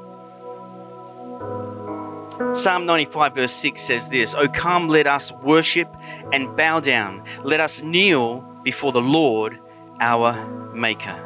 Psalm 2.55 2.87
95, 2.87 3.35
verse 3.35 3.53
6 3.53 3.83
says 3.83 4.09
this 4.09 4.35
Oh, 4.35 4.49
come, 4.49 4.89
let 4.89 5.07
us 5.07 5.33
worship 5.33 5.95
and 6.33 6.57
bow 6.57 6.81
down. 6.81 7.23
Let 7.43 7.61
us 7.61 7.83
kneel 7.83 8.41
before 8.63 8.93
the 8.93 9.03
Lord 9.03 9.59
our 10.01 10.47
Maker. 10.75 11.23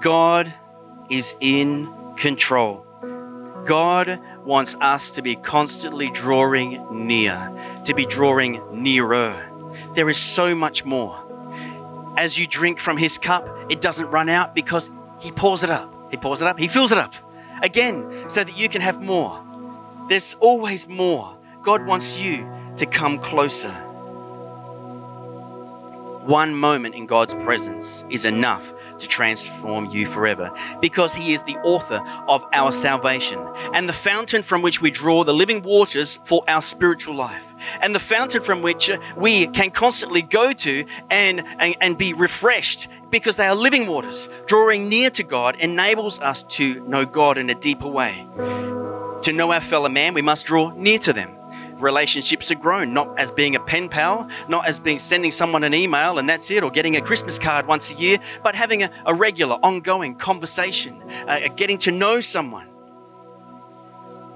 God 0.00 0.52
is 1.10 1.36
in 1.40 1.92
control. 2.16 2.86
God 3.64 4.20
wants 4.44 4.74
us 4.80 5.10
to 5.12 5.22
be 5.22 5.36
constantly 5.36 6.08
drawing 6.10 7.06
near, 7.06 7.52
to 7.84 7.94
be 7.94 8.06
drawing 8.06 8.60
nearer. 8.72 9.48
There 9.94 10.08
is 10.08 10.18
so 10.18 10.54
much 10.54 10.84
more. 10.84 11.18
As 12.16 12.38
you 12.38 12.46
drink 12.46 12.78
from 12.78 12.96
His 12.96 13.18
cup, 13.18 13.48
it 13.70 13.80
doesn't 13.80 14.10
run 14.10 14.28
out 14.28 14.54
because 14.54 14.90
He 15.18 15.30
pours 15.30 15.62
it 15.64 15.70
up. 15.70 15.92
He 16.10 16.16
pours 16.16 16.42
it 16.42 16.48
up, 16.48 16.58
He 16.58 16.68
fills 16.68 16.92
it 16.92 16.98
up 16.98 17.14
again 17.62 18.28
so 18.28 18.44
that 18.44 18.56
you 18.56 18.68
can 18.68 18.80
have 18.80 19.00
more. 19.00 19.42
There's 20.08 20.34
always 20.40 20.88
more. 20.88 21.36
God 21.62 21.86
wants 21.86 22.18
you 22.18 22.46
to 22.76 22.86
come 22.86 23.18
closer. 23.18 23.74
One 26.24 26.54
moment 26.54 26.94
in 26.94 27.06
God's 27.06 27.34
presence 27.34 28.04
is 28.08 28.24
enough 28.24 28.72
to 28.98 29.08
transform 29.08 29.86
you 29.86 30.06
forever 30.06 30.52
because 30.80 31.12
He 31.12 31.34
is 31.34 31.42
the 31.42 31.56
author 31.64 32.00
of 32.28 32.44
our 32.52 32.70
salvation 32.70 33.44
and 33.74 33.88
the 33.88 33.92
fountain 33.92 34.44
from 34.44 34.62
which 34.62 34.80
we 34.80 34.92
draw 34.92 35.24
the 35.24 35.34
living 35.34 35.62
waters 35.62 36.20
for 36.24 36.44
our 36.46 36.62
spiritual 36.62 37.16
life 37.16 37.44
and 37.80 37.92
the 37.92 37.98
fountain 37.98 38.40
from 38.40 38.62
which 38.62 38.88
we 39.16 39.48
can 39.48 39.72
constantly 39.72 40.22
go 40.22 40.52
to 40.52 40.84
and, 41.10 41.42
and, 41.58 41.76
and 41.80 41.98
be 41.98 42.14
refreshed 42.14 42.86
because 43.10 43.34
they 43.34 43.48
are 43.48 43.56
living 43.56 43.88
waters. 43.88 44.28
Drawing 44.46 44.88
near 44.88 45.10
to 45.10 45.24
God 45.24 45.56
enables 45.56 46.20
us 46.20 46.44
to 46.44 46.86
know 46.86 47.04
God 47.04 47.36
in 47.36 47.50
a 47.50 47.54
deeper 47.56 47.88
way. 47.88 48.24
To 49.22 49.32
know 49.32 49.50
our 49.50 49.60
fellow 49.60 49.88
man, 49.88 50.14
we 50.14 50.22
must 50.22 50.46
draw 50.46 50.70
near 50.76 50.98
to 50.98 51.12
them 51.12 51.36
relationships 51.82 52.50
are 52.50 52.56
grown, 52.56 52.94
not 52.94 53.18
as 53.18 53.30
being 53.30 53.56
a 53.56 53.60
pen 53.60 53.88
pal, 53.88 54.28
not 54.48 54.66
as 54.66 54.80
being 54.80 54.98
sending 54.98 55.30
someone 55.30 55.64
an 55.64 55.74
email 55.74 56.18
and 56.18 56.28
that's 56.28 56.50
it, 56.50 56.62
or 56.62 56.70
getting 56.70 56.96
a 56.96 57.00
Christmas 57.00 57.38
card 57.38 57.66
once 57.66 57.92
a 57.92 57.96
year, 57.96 58.18
but 58.42 58.54
having 58.54 58.82
a, 58.82 58.90
a 59.06 59.14
regular, 59.14 59.56
ongoing 59.62 60.14
conversation, 60.14 61.02
uh, 61.26 61.48
getting 61.56 61.78
to 61.78 61.90
know 61.90 62.20
someone. 62.20 62.68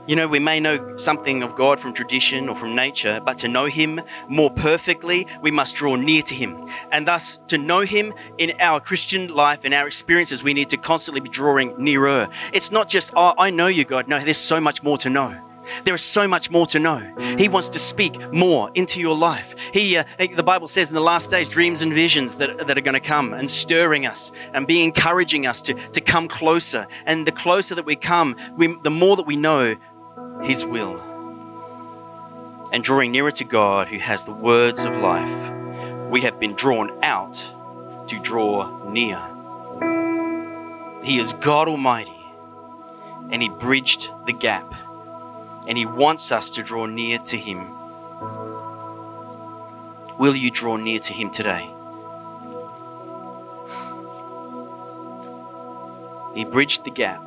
You 0.06 0.14
know, 0.14 0.28
we 0.28 0.38
may 0.38 0.60
know 0.60 0.96
something 0.96 1.42
of 1.42 1.56
God 1.56 1.80
from 1.80 1.92
tradition 1.92 2.48
or 2.48 2.54
from 2.54 2.76
nature, 2.76 3.20
but 3.24 3.38
to 3.38 3.48
know 3.48 3.64
Him 3.64 4.00
more 4.28 4.50
perfectly, 4.50 5.26
we 5.42 5.50
must 5.50 5.74
draw 5.74 5.96
near 5.96 6.22
to 6.22 6.34
Him. 6.34 6.68
And 6.92 7.08
thus, 7.08 7.40
to 7.48 7.58
know 7.58 7.80
Him 7.80 8.14
in 8.38 8.52
our 8.60 8.78
Christian 8.78 9.34
life 9.34 9.64
and 9.64 9.74
our 9.74 9.88
experiences, 9.88 10.44
we 10.44 10.54
need 10.54 10.68
to 10.68 10.76
constantly 10.76 11.20
be 11.20 11.28
drawing 11.28 11.74
nearer. 11.76 12.28
It's 12.52 12.70
not 12.70 12.88
just, 12.88 13.10
oh, 13.16 13.34
I 13.36 13.50
know 13.50 13.66
you, 13.66 13.84
God. 13.84 14.06
No, 14.06 14.20
there's 14.20 14.38
so 14.38 14.60
much 14.60 14.84
more 14.84 14.96
to 14.98 15.10
know. 15.10 15.45
There 15.84 15.94
is 15.94 16.02
so 16.02 16.26
much 16.28 16.50
more 16.50 16.66
to 16.66 16.78
know. 16.78 16.98
He 17.38 17.48
wants 17.48 17.68
to 17.70 17.78
speak 17.78 18.32
more 18.32 18.70
into 18.74 19.00
your 19.00 19.16
life. 19.16 19.54
He, 19.72 19.96
uh, 19.96 20.04
the 20.18 20.42
Bible 20.42 20.68
says 20.68 20.88
in 20.88 20.94
the 20.94 21.00
last 21.00 21.30
days, 21.30 21.48
dreams 21.48 21.82
and 21.82 21.92
visions 21.92 22.36
that, 22.36 22.66
that 22.66 22.76
are 22.76 22.82
going 22.82 22.94
to 22.94 23.00
come 23.00 23.32
and 23.32 23.50
stirring 23.50 24.06
us 24.06 24.32
and 24.52 24.66
be 24.66 24.82
encouraging 24.82 25.46
us 25.46 25.60
to, 25.62 25.74
to 25.74 26.00
come 26.00 26.28
closer. 26.28 26.86
And 27.04 27.26
the 27.26 27.32
closer 27.32 27.74
that 27.74 27.86
we 27.86 27.96
come, 27.96 28.36
we, 28.56 28.76
the 28.82 28.90
more 28.90 29.16
that 29.16 29.26
we 29.26 29.36
know 29.36 29.76
His 30.42 30.64
will. 30.64 31.00
And 32.72 32.82
drawing 32.82 33.12
nearer 33.12 33.30
to 33.32 33.44
God, 33.44 33.88
who 33.88 33.98
has 33.98 34.24
the 34.24 34.32
words 34.32 34.84
of 34.84 34.96
life, 34.96 35.52
we 36.10 36.20
have 36.22 36.38
been 36.38 36.54
drawn 36.54 36.92
out 37.02 37.34
to 38.08 38.18
draw 38.20 38.90
near. 38.90 39.20
He 41.02 41.18
is 41.18 41.32
God 41.34 41.68
Almighty, 41.68 42.12
and 43.30 43.40
He 43.40 43.48
bridged 43.48 44.10
the 44.26 44.32
gap 44.32 44.74
and 45.66 45.76
He 45.76 45.86
wants 45.86 46.32
us 46.32 46.50
to 46.50 46.62
draw 46.62 46.86
near 46.86 47.18
to 47.18 47.36
Him. 47.36 47.66
Will 50.18 50.34
you 50.34 50.50
draw 50.50 50.76
near 50.76 50.98
to 51.00 51.12
Him 51.12 51.30
today? 51.30 51.70
He 56.34 56.44
bridged 56.44 56.84
the 56.84 56.90
gap. 56.90 57.26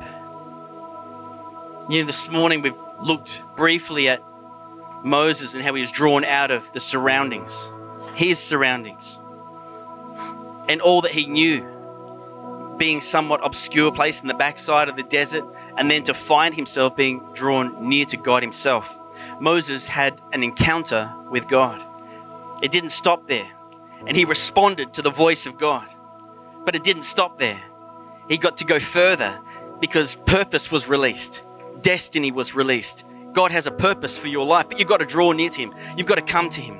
You 1.88 2.00
know, 2.00 2.06
this 2.06 2.28
morning 2.28 2.62
we've 2.62 2.78
looked 3.02 3.42
briefly 3.56 4.08
at 4.08 4.22
Moses 5.02 5.54
and 5.54 5.64
how 5.64 5.74
he 5.74 5.80
was 5.80 5.90
drawn 5.90 6.24
out 6.24 6.52
of 6.52 6.70
the 6.72 6.78
surroundings, 6.78 7.72
his 8.14 8.38
surroundings, 8.38 9.18
and 10.68 10.80
all 10.80 11.00
that 11.00 11.10
he 11.10 11.26
knew, 11.26 11.66
being 12.78 13.00
somewhat 13.00 13.40
obscure 13.42 13.90
place 13.90 14.20
in 14.20 14.28
the 14.28 14.34
backside 14.34 14.88
of 14.88 14.94
the 14.94 15.02
desert, 15.02 15.44
and 15.76 15.90
then 15.90 16.02
to 16.04 16.14
find 16.14 16.54
himself 16.54 16.96
being 16.96 17.20
drawn 17.32 17.88
near 17.88 18.04
to 18.06 18.16
God 18.16 18.42
himself. 18.42 18.98
Moses 19.40 19.88
had 19.88 20.20
an 20.32 20.42
encounter 20.42 21.12
with 21.30 21.48
God. 21.48 21.82
It 22.62 22.70
didn't 22.70 22.90
stop 22.90 23.26
there. 23.28 23.48
And 24.06 24.16
he 24.16 24.24
responded 24.24 24.94
to 24.94 25.02
the 25.02 25.10
voice 25.10 25.46
of 25.46 25.58
God. 25.58 25.86
But 26.64 26.74
it 26.74 26.82
didn't 26.82 27.02
stop 27.02 27.38
there. 27.38 27.60
He 28.28 28.38
got 28.38 28.58
to 28.58 28.64
go 28.64 28.78
further 28.78 29.40
because 29.80 30.14
purpose 30.14 30.70
was 30.70 30.86
released, 30.86 31.42
destiny 31.80 32.30
was 32.30 32.54
released. 32.54 33.04
God 33.32 33.52
has 33.52 33.66
a 33.66 33.70
purpose 33.70 34.18
for 34.18 34.28
your 34.28 34.44
life, 34.44 34.68
but 34.68 34.78
you've 34.78 34.88
got 34.88 34.98
to 34.98 35.06
draw 35.06 35.32
near 35.32 35.50
to 35.50 35.60
Him. 35.62 35.74
You've 35.96 36.06
got 36.06 36.16
to 36.16 36.22
come 36.22 36.50
to 36.50 36.60
Him. 36.60 36.76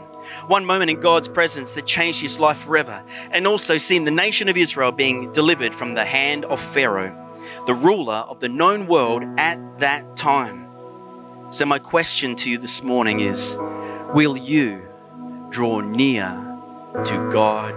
One 0.47 0.65
moment 0.65 0.91
in 0.91 1.01
God's 1.01 1.29
presence 1.29 1.73
that 1.73 1.87
changed 1.87 2.21
his 2.21 2.39
life 2.39 2.59
forever, 2.59 3.03
and 3.31 3.47
also 3.47 3.79
seeing 3.79 4.05
the 4.05 4.11
nation 4.11 4.49
of 4.49 4.57
Israel 4.57 4.93
being 4.93 5.33
delivered 5.33 5.75
from 5.75 5.95
the 5.95 6.05
hand 6.05 6.45
of 6.45 6.61
Pharaoh 6.61 7.17
the 7.67 7.75
ruler 7.75 8.25
of 8.29 8.41
the 8.41 8.49
known 8.49 8.87
world 8.87 9.23
at 9.39 9.79
that 9.81 10.17
time. 10.17 10.67
So, 11.51 11.67
my 11.67 11.79
question 11.79 12.37
to 12.37 12.51
you 12.51 12.59
this 12.59 12.83
morning 12.83 13.21
is 13.21 13.57
Will 14.15 14.37
you 14.37 14.83
draw 15.51 15.81
near 15.81 16.29
to 17.05 17.31
God 17.33 17.75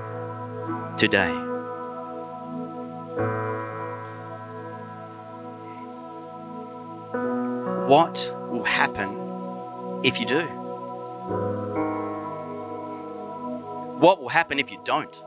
today? 0.98 1.32
What 7.88 8.34
will 8.50 8.64
happen 8.64 10.02
if 10.04 10.20
you 10.20 10.26
do? 10.26 10.42
What 14.00 14.22
will 14.22 14.30
happen 14.30 14.60
if 14.60 14.72
you 14.72 14.80
don't? 14.84 15.24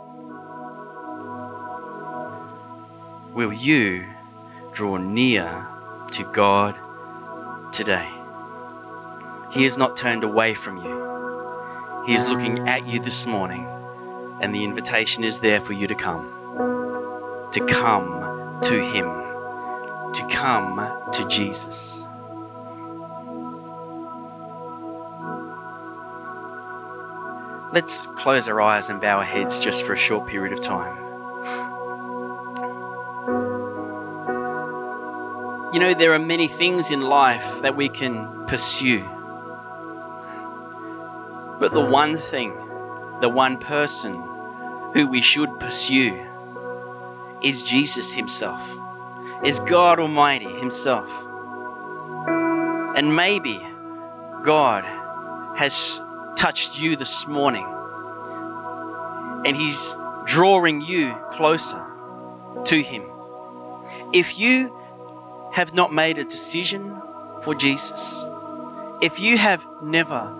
Will 3.34 3.52
you 3.52 4.04
draw 4.76 4.98
near 4.98 5.66
to 6.10 6.22
God 6.32 6.76
today. 7.72 8.06
He 9.50 9.64
has 9.64 9.78
not 9.78 9.96
turned 9.96 10.22
away 10.22 10.52
from 10.52 10.76
you. 10.76 12.04
He 12.04 12.12
is 12.12 12.28
looking 12.28 12.68
at 12.68 12.86
you 12.86 13.00
this 13.00 13.24
morning, 13.24 13.66
and 14.42 14.54
the 14.54 14.62
invitation 14.62 15.24
is 15.24 15.40
there 15.40 15.62
for 15.62 15.72
you 15.72 15.86
to 15.86 15.94
come. 15.94 16.30
To 17.52 17.66
come 17.66 18.60
to 18.64 18.84
Him. 18.84 19.06
To 20.12 20.26
come 20.30 21.10
to 21.10 21.26
Jesus. 21.26 22.04
Let's 27.72 28.06
close 28.08 28.46
our 28.46 28.60
eyes 28.60 28.90
and 28.90 29.00
bow 29.00 29.18
our 29.18 29.24
heads 29.24 29.58
just 29.58 29.86
for 29.86 29.94
a 29.94 29.96
short 29.96 30.28
period 30.28 30.52
of 30.52 30.60
time. 30.60 31.05
You 35.76 35.80
know, 35.80 35.92
there 35.92 36.14
are 36.14 36.18
many 36.18 36.48
things 36.48 36.90
in 36.90 37.02
life 37.02 37.60
that 37.60 37.76
we 37.76 37.90
can 37.90 38.46
pursue. 38.46 39.04
But 41.60 41.74
the 41.74 41.84
one 41.84 42.16
thing, 42.16 42.54
the 43.20 43.28
one 43.28 43.58
person 43.58 44.14
who 44.94 45.06
we 45.06 45.20
should 45.20 45.60
pursue 45.60 46.18
is 47.42 47.62
Jesus 47.62 48.14
Himself, 48.14 48.78
is 49.44 49.60
God 49.60 49.98
Almighty 49.98 50.50
Himself. 50.50 51.10
And 52.96 53.14
maybe 53.14 53.60
God 54.44 54.82
has 55.58 56.00
touched 56.36 56.80
you 56.80 56.96
this 56.96 57.26
morning 57.26 57.66
and 59.44 59.54
He's 59.54 59.94
drawing 60.24 60.80
you 60.80 61.14
closer 61.32 61.86
to 62.64 62.82
Him. 62.82 63.02
If 64.14 64.38
you 64.38 64.74
have 65.56 65.72
not 65.72 65.90
made 65.90 66.18
a 66.18 66.24
decision 66.24 66.94
for 67.40 67.54
Jesus, 67.54 68.26
if 69.00 69.18
you 69.18 69.38
have 69.38 69.64
never 69.82 70.30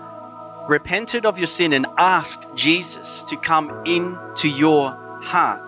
repented 0.67 1.25
of 1.25 1.39
your 1.39 1.47
sin 1.47 1.73
and 1.73 1.87
asked 1.97 2.45
Jesus 2.53 3.23
to 3.23 3.35
come 3.35 3.83
into 3.83 4.47
your 4.47 4.91
heart, 5.23 5.67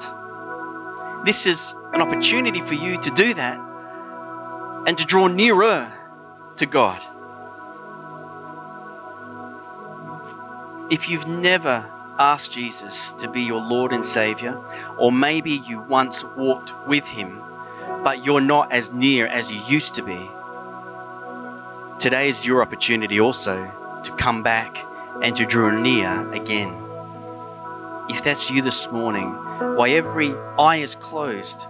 this 1.25 1.47
is 1.47 1.73
an 1.93 1.99
opportunity 1.99 2.61
for 2.61 2.75
you 2.75 2.95
to 2.97 3.09
do 3.09 3.33
that 3.33 3.59
and 4.85 4.95
to 4.99 5.03
draw 5.03 5.25
nearer 5.25 5.91
to 6.57 6.67
God. 6.67 7.01
If 10.91 11.09
you've 11.09 11.27
never 11.27 11.89
asked 12.19 12.51
Jesus 12.51 13.13
to 13.13 13.27
be 13.27 13.41
your 13.41 13.61
Lord 13.61 13.93
and 13.93 14.05
Savior, 14.05 14.61
or 14.99 15.11
maybe 15.11 15.53
you 15.53 15.81
once 15.81 16.23
walked 16.23 16.71
with 16.87 17.05
Him 17.05 17.41
but 18.03 18.23
you're 18.25 18.41
not 18.41 18.71
as 18.71 18.91
near 18.91 19.27
as 19.27 19.51
you 19.51 19.61
used 19.63 19.95
to 19.95 20.01
be. 20.01 20.29
Today 21.99 22.29
is 22.29 22.45
your 22.45 22.61
opportunity 22.61 23.19
also 23.19 23.55
to 24.03 24.11
come 24.13 24.41
back 24.41 24.77
and 25.21 25.35
to 25.35 25.45
draw 25.45 25.69
near 25.69 26.31
again. 26.31 26.73
If 28.09 28.23
that's 28.23 28.49
you 28.49 28.61
this 28.61 28.89
morning, 28.91 29.29
while 29.29 29.91
every 29.91 30.33
eye 30.57 30.77
is 30.77 30.95
closed, 30.95 31.67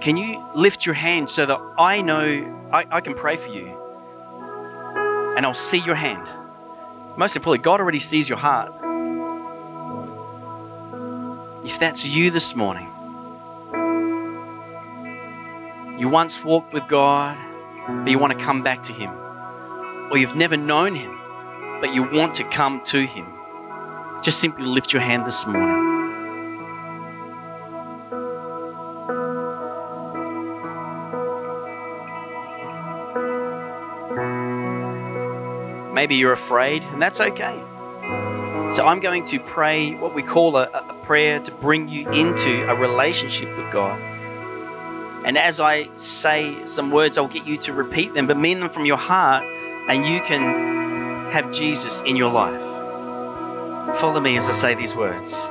can 0.00 0.16
you 0.16 0.44
lift 0.54 0.84
your 0.84 0.94
hand 0.94 1.30
so 1.30 1.46
that 1.46 1.60
I 1.78 2.02
know 2.02 2.68
I, 2.72 2.86
I 2.90 3.00
can 3.00 3.14
pray 3.14 3.36
for 3.36 3.50
you? 3.50 3.68
And 5.36 5.46
I'll 5.46 5.54
see 5.54 5.78
your 5.78 5.94
hand. 5.94 6.28
Most 7.16 7.36
importantly, 7.36 7.62
God 7.64 7.80
already 7.80 8.00
sees 8.00 8.28
your 8.28 8.38
heart. 8.38 8.72
If 11.64 11.78
that's 11.78 12.06
you 12.06 12.30
this 12.30 12.56
morning, 12.56 12.88
you 15.98 16.08
once 16.08 16.44
walked 16.44 16.72
with 16.72 16.86
God, 16.86 17.36
but 17.88 18.08
you 18.08 18.20
want 18.20 18.38
to 18.38 18.44
come 18.44 18.62
back 18.62 18.84
to 18.84 18.92
Him. 18.92 19.10
Or 20.12 20.16
you've 20.16 20.36
never 20.36 20.56
known 20.56 20.94
Him, 20.94 21.18
but 21.80 21.92
you 21.92 22.04
want 22.04 22.36
to 22.36 22.44
come 22.44 22.80
to 22.84 23.04
Him. 23.04 23.26
Just 24.22 24.38
simply 24.38 24.64
lift 24.64 24.92
your 24.92 25.02
hand 25.02 25.26
this 25.26 25.44
morning. 25.44 25.86
Maybe 35.92 36.14
you're 36.14 36.32
afraid, 36.32 36.84
and 36.84 37.02
that's 37.02 37.20
okay. 37.20 37.60
So 38.72 38.86
I'm 38.86 39.00
going 39.00 39.24
to 39.24 39.40
pray 39.40 39.96
what 39.96 40.14
we 40.14 40.22
call 40.22 40.58
a, 40.58 40.70
a 40.72 40.94
prayer 41.02 41.40
to 41.40 41.50
bring 41.50 41.88
you 41.88 42.08
into 42.10 42.70
a 42.70 42.76
relationship 42.76 43.48
with 43.58 43.72
God. 43.72 44.00
And 45.28 45.36
as 45.36 45.60
I 45.60 45.94
say 45.96 46.64
some 46.64 46.90
words, 46.90 47.18
I'll 47.18 47.28
get 47.28 47.46
you 47.46 47.58
to 47.58 47.74
repeat 47.74 48.14
them, 48.14 48.26
but 48.26 48.38
mean 48.38 48.60
them 48.60 48.70
from 48.70 48.86
your 48.86 48.96
heart, 48.96 49.44
and 49.86 50.06
you 50.06 50.22
can 50.22 51.30
have 51.32 51.52
Jesus 51.52 52.00
in 52.00 52.16
your 52.16 52.32
life. 52.32 52.62
Follow 54.00 54.20
me 54.20 54.38
as 54.38 54.48
I 54.48 54.52
say 54.52 54.74
these 54.74 54.94
words 54.94 55.46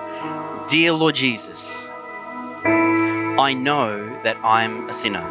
Dear 0.68 0.94
Lord 0.94 1.14
Jesus, 1.14 1.88
I 2.66 3.54
know 3.54 4.04
that 4.24 4.38
I'm 4.44 4.90
a 4.90 4.94
sinner, 4.94 5.22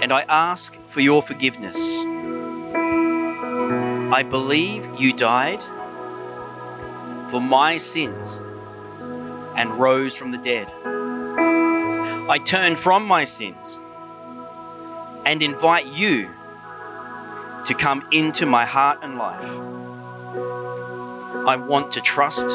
and 0.00 0.10
I 0.10 0.24
ask 0.26 0.74
for 0.86 1.02
your 1.02 1.22
forgiveness. 1.22 2.02
I 4.10 4.22
believe 4.22 4.88
you 4.98 5.12
died 5.12 5.62
for 7.30 7.42
my 7.42 7.76
sins 7.76 8.40
and 9.54 9.68
rose 9.78 10.16
from 10.16 10.30
the 10.30 10.38
dead. 10.38 10.72
I 12.28 12.38
turn 12.38 12.76
from 12.76 13.06
my 13.06 13.24
sins 13.24 13.80
and 15.24 15.42
invite 15.42 15.86
you 15.86 16.28
to 17.64 17.74
come 17.74 18.06
into 18.12 18.44
my 18.44 18.66
heart 18.66 18.98
and 19.02 19.16
life. 19.16 19.48
I 21.46 21.56
want 21.56 21.92
to 21.92 22.02
trust 22.02 22.46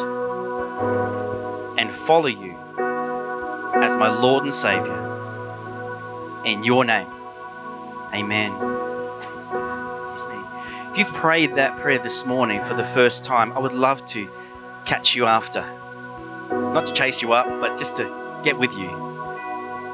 and 1.79 1.89
follow 1.91 2.27
you 2.27 2.55
as 3.81 3.95
my 3.95 4.09
Lord 4.09 4.43
and 4.43 4.53
Savior. 4.53 4.99
In 6.45 6.63
your 6.63 6.85
name, 6.85 7.07
amen. 8.13 8.51
If 10.91 10.99
you've 10.99 11.13
prayed 11.13 11.55
that 11.55 11.79
prayer 11.79 11.97
this 11.97 12.27
morning 12.27 12.63
for 12.65 12.75
the 12.75 12.83
first 12.83 13.23
time, 13.25 13.51
I 13.53 13.59
would 13.59 13.73
love 13.73 14.05
to 14.07 14.29
catch 14.85 15.15
you 15.15 15.25
after. 15.25 15.65
Not 16.51 16.85
to 16.85 16.93
chase 16.93 17.23
you 17.23 17.33
up, 17.33 17.47
but 17.47 17.79
just 17.79 17.95
to 17.95 18.41
get 18.43 18.59
with 18.59 18.71
you. 18.73 19.12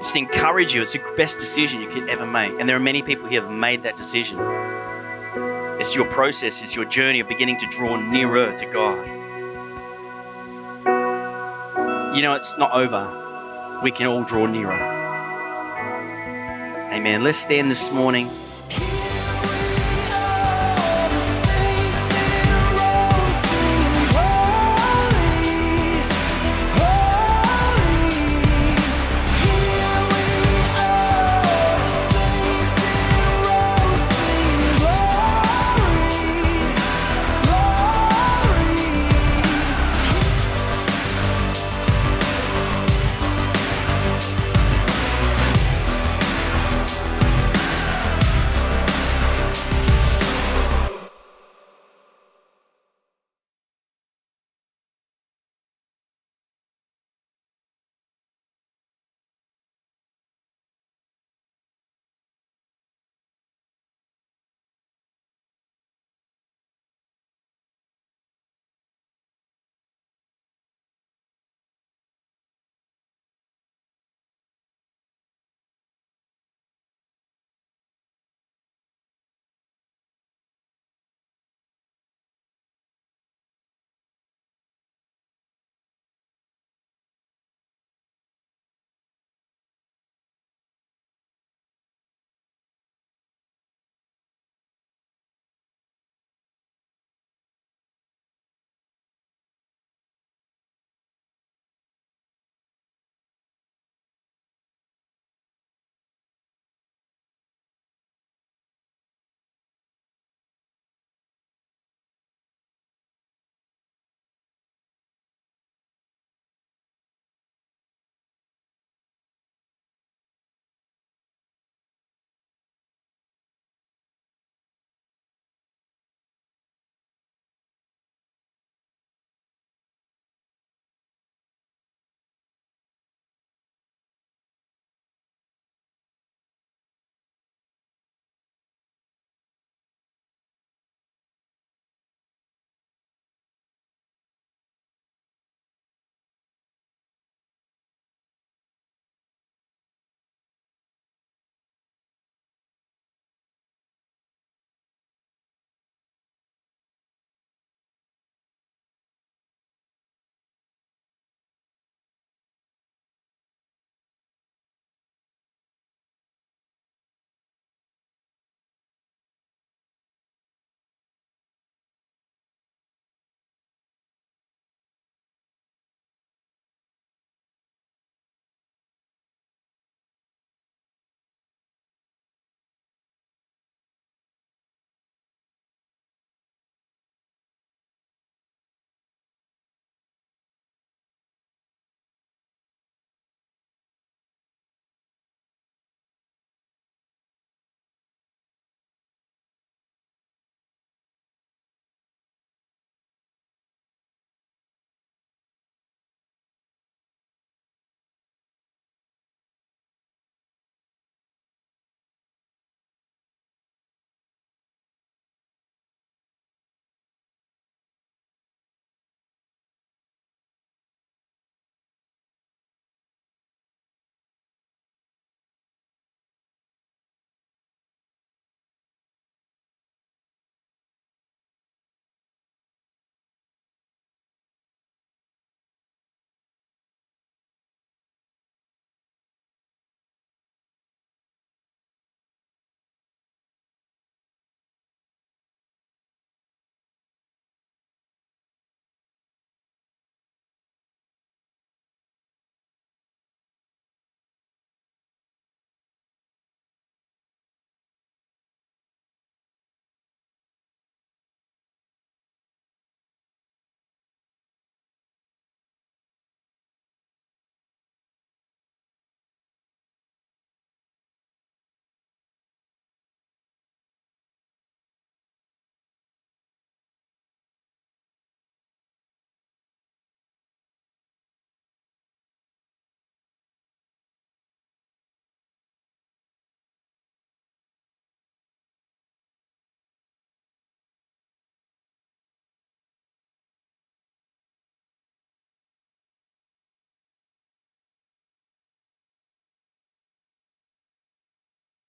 Just 0.02 0.16
encourage 0.16 0.74
you. 0.74 0.82
It's 0.82 0.94
the 0.94 1.02
best 1.18 1.38
decision 1.40 1.82
you 1.82 1.90
could 1.90 2.08
ever 2.08 2.26
make. 2.26 2.58
And 2.60 2.70
there 2.70 2.76
are 2.76 2.80
many 2.80 3.02
people 3.02 3.28
here 3.28 3.42
that 3.42 3.48
have 3.48 3.58
made 3.58 3.84
that 3.84 3.98
decision. 3.98 4.40
It's 5.80 5.94
your 5.96 6.06
process, 6.06 6.62
it's 6.62 6.76
your 6.76 6.86
journey 6.86 7.20
of 7.20 7.28
beginning 7.28 7.58
to 7.60 7.68
draw 7.68 7.96
nearer 7.98 8.58
to 8.58 8.66
God. 8.66 9.06
You 12.16 12.22
know, 12.22 12.34
it's 12.34 12.58
not 12.58 12.74
over. 12.74 13.80
We 13.84 13.92
can 13.92 14.08
all 14.08 14.24
draw 14.24 14.46
nearer. 14.46 14.74
Amen. 16.92 17.24
Let's 17.24 17.38
stand 17.38 17.70
this 17.70 17.92
morning. 17.92 18.28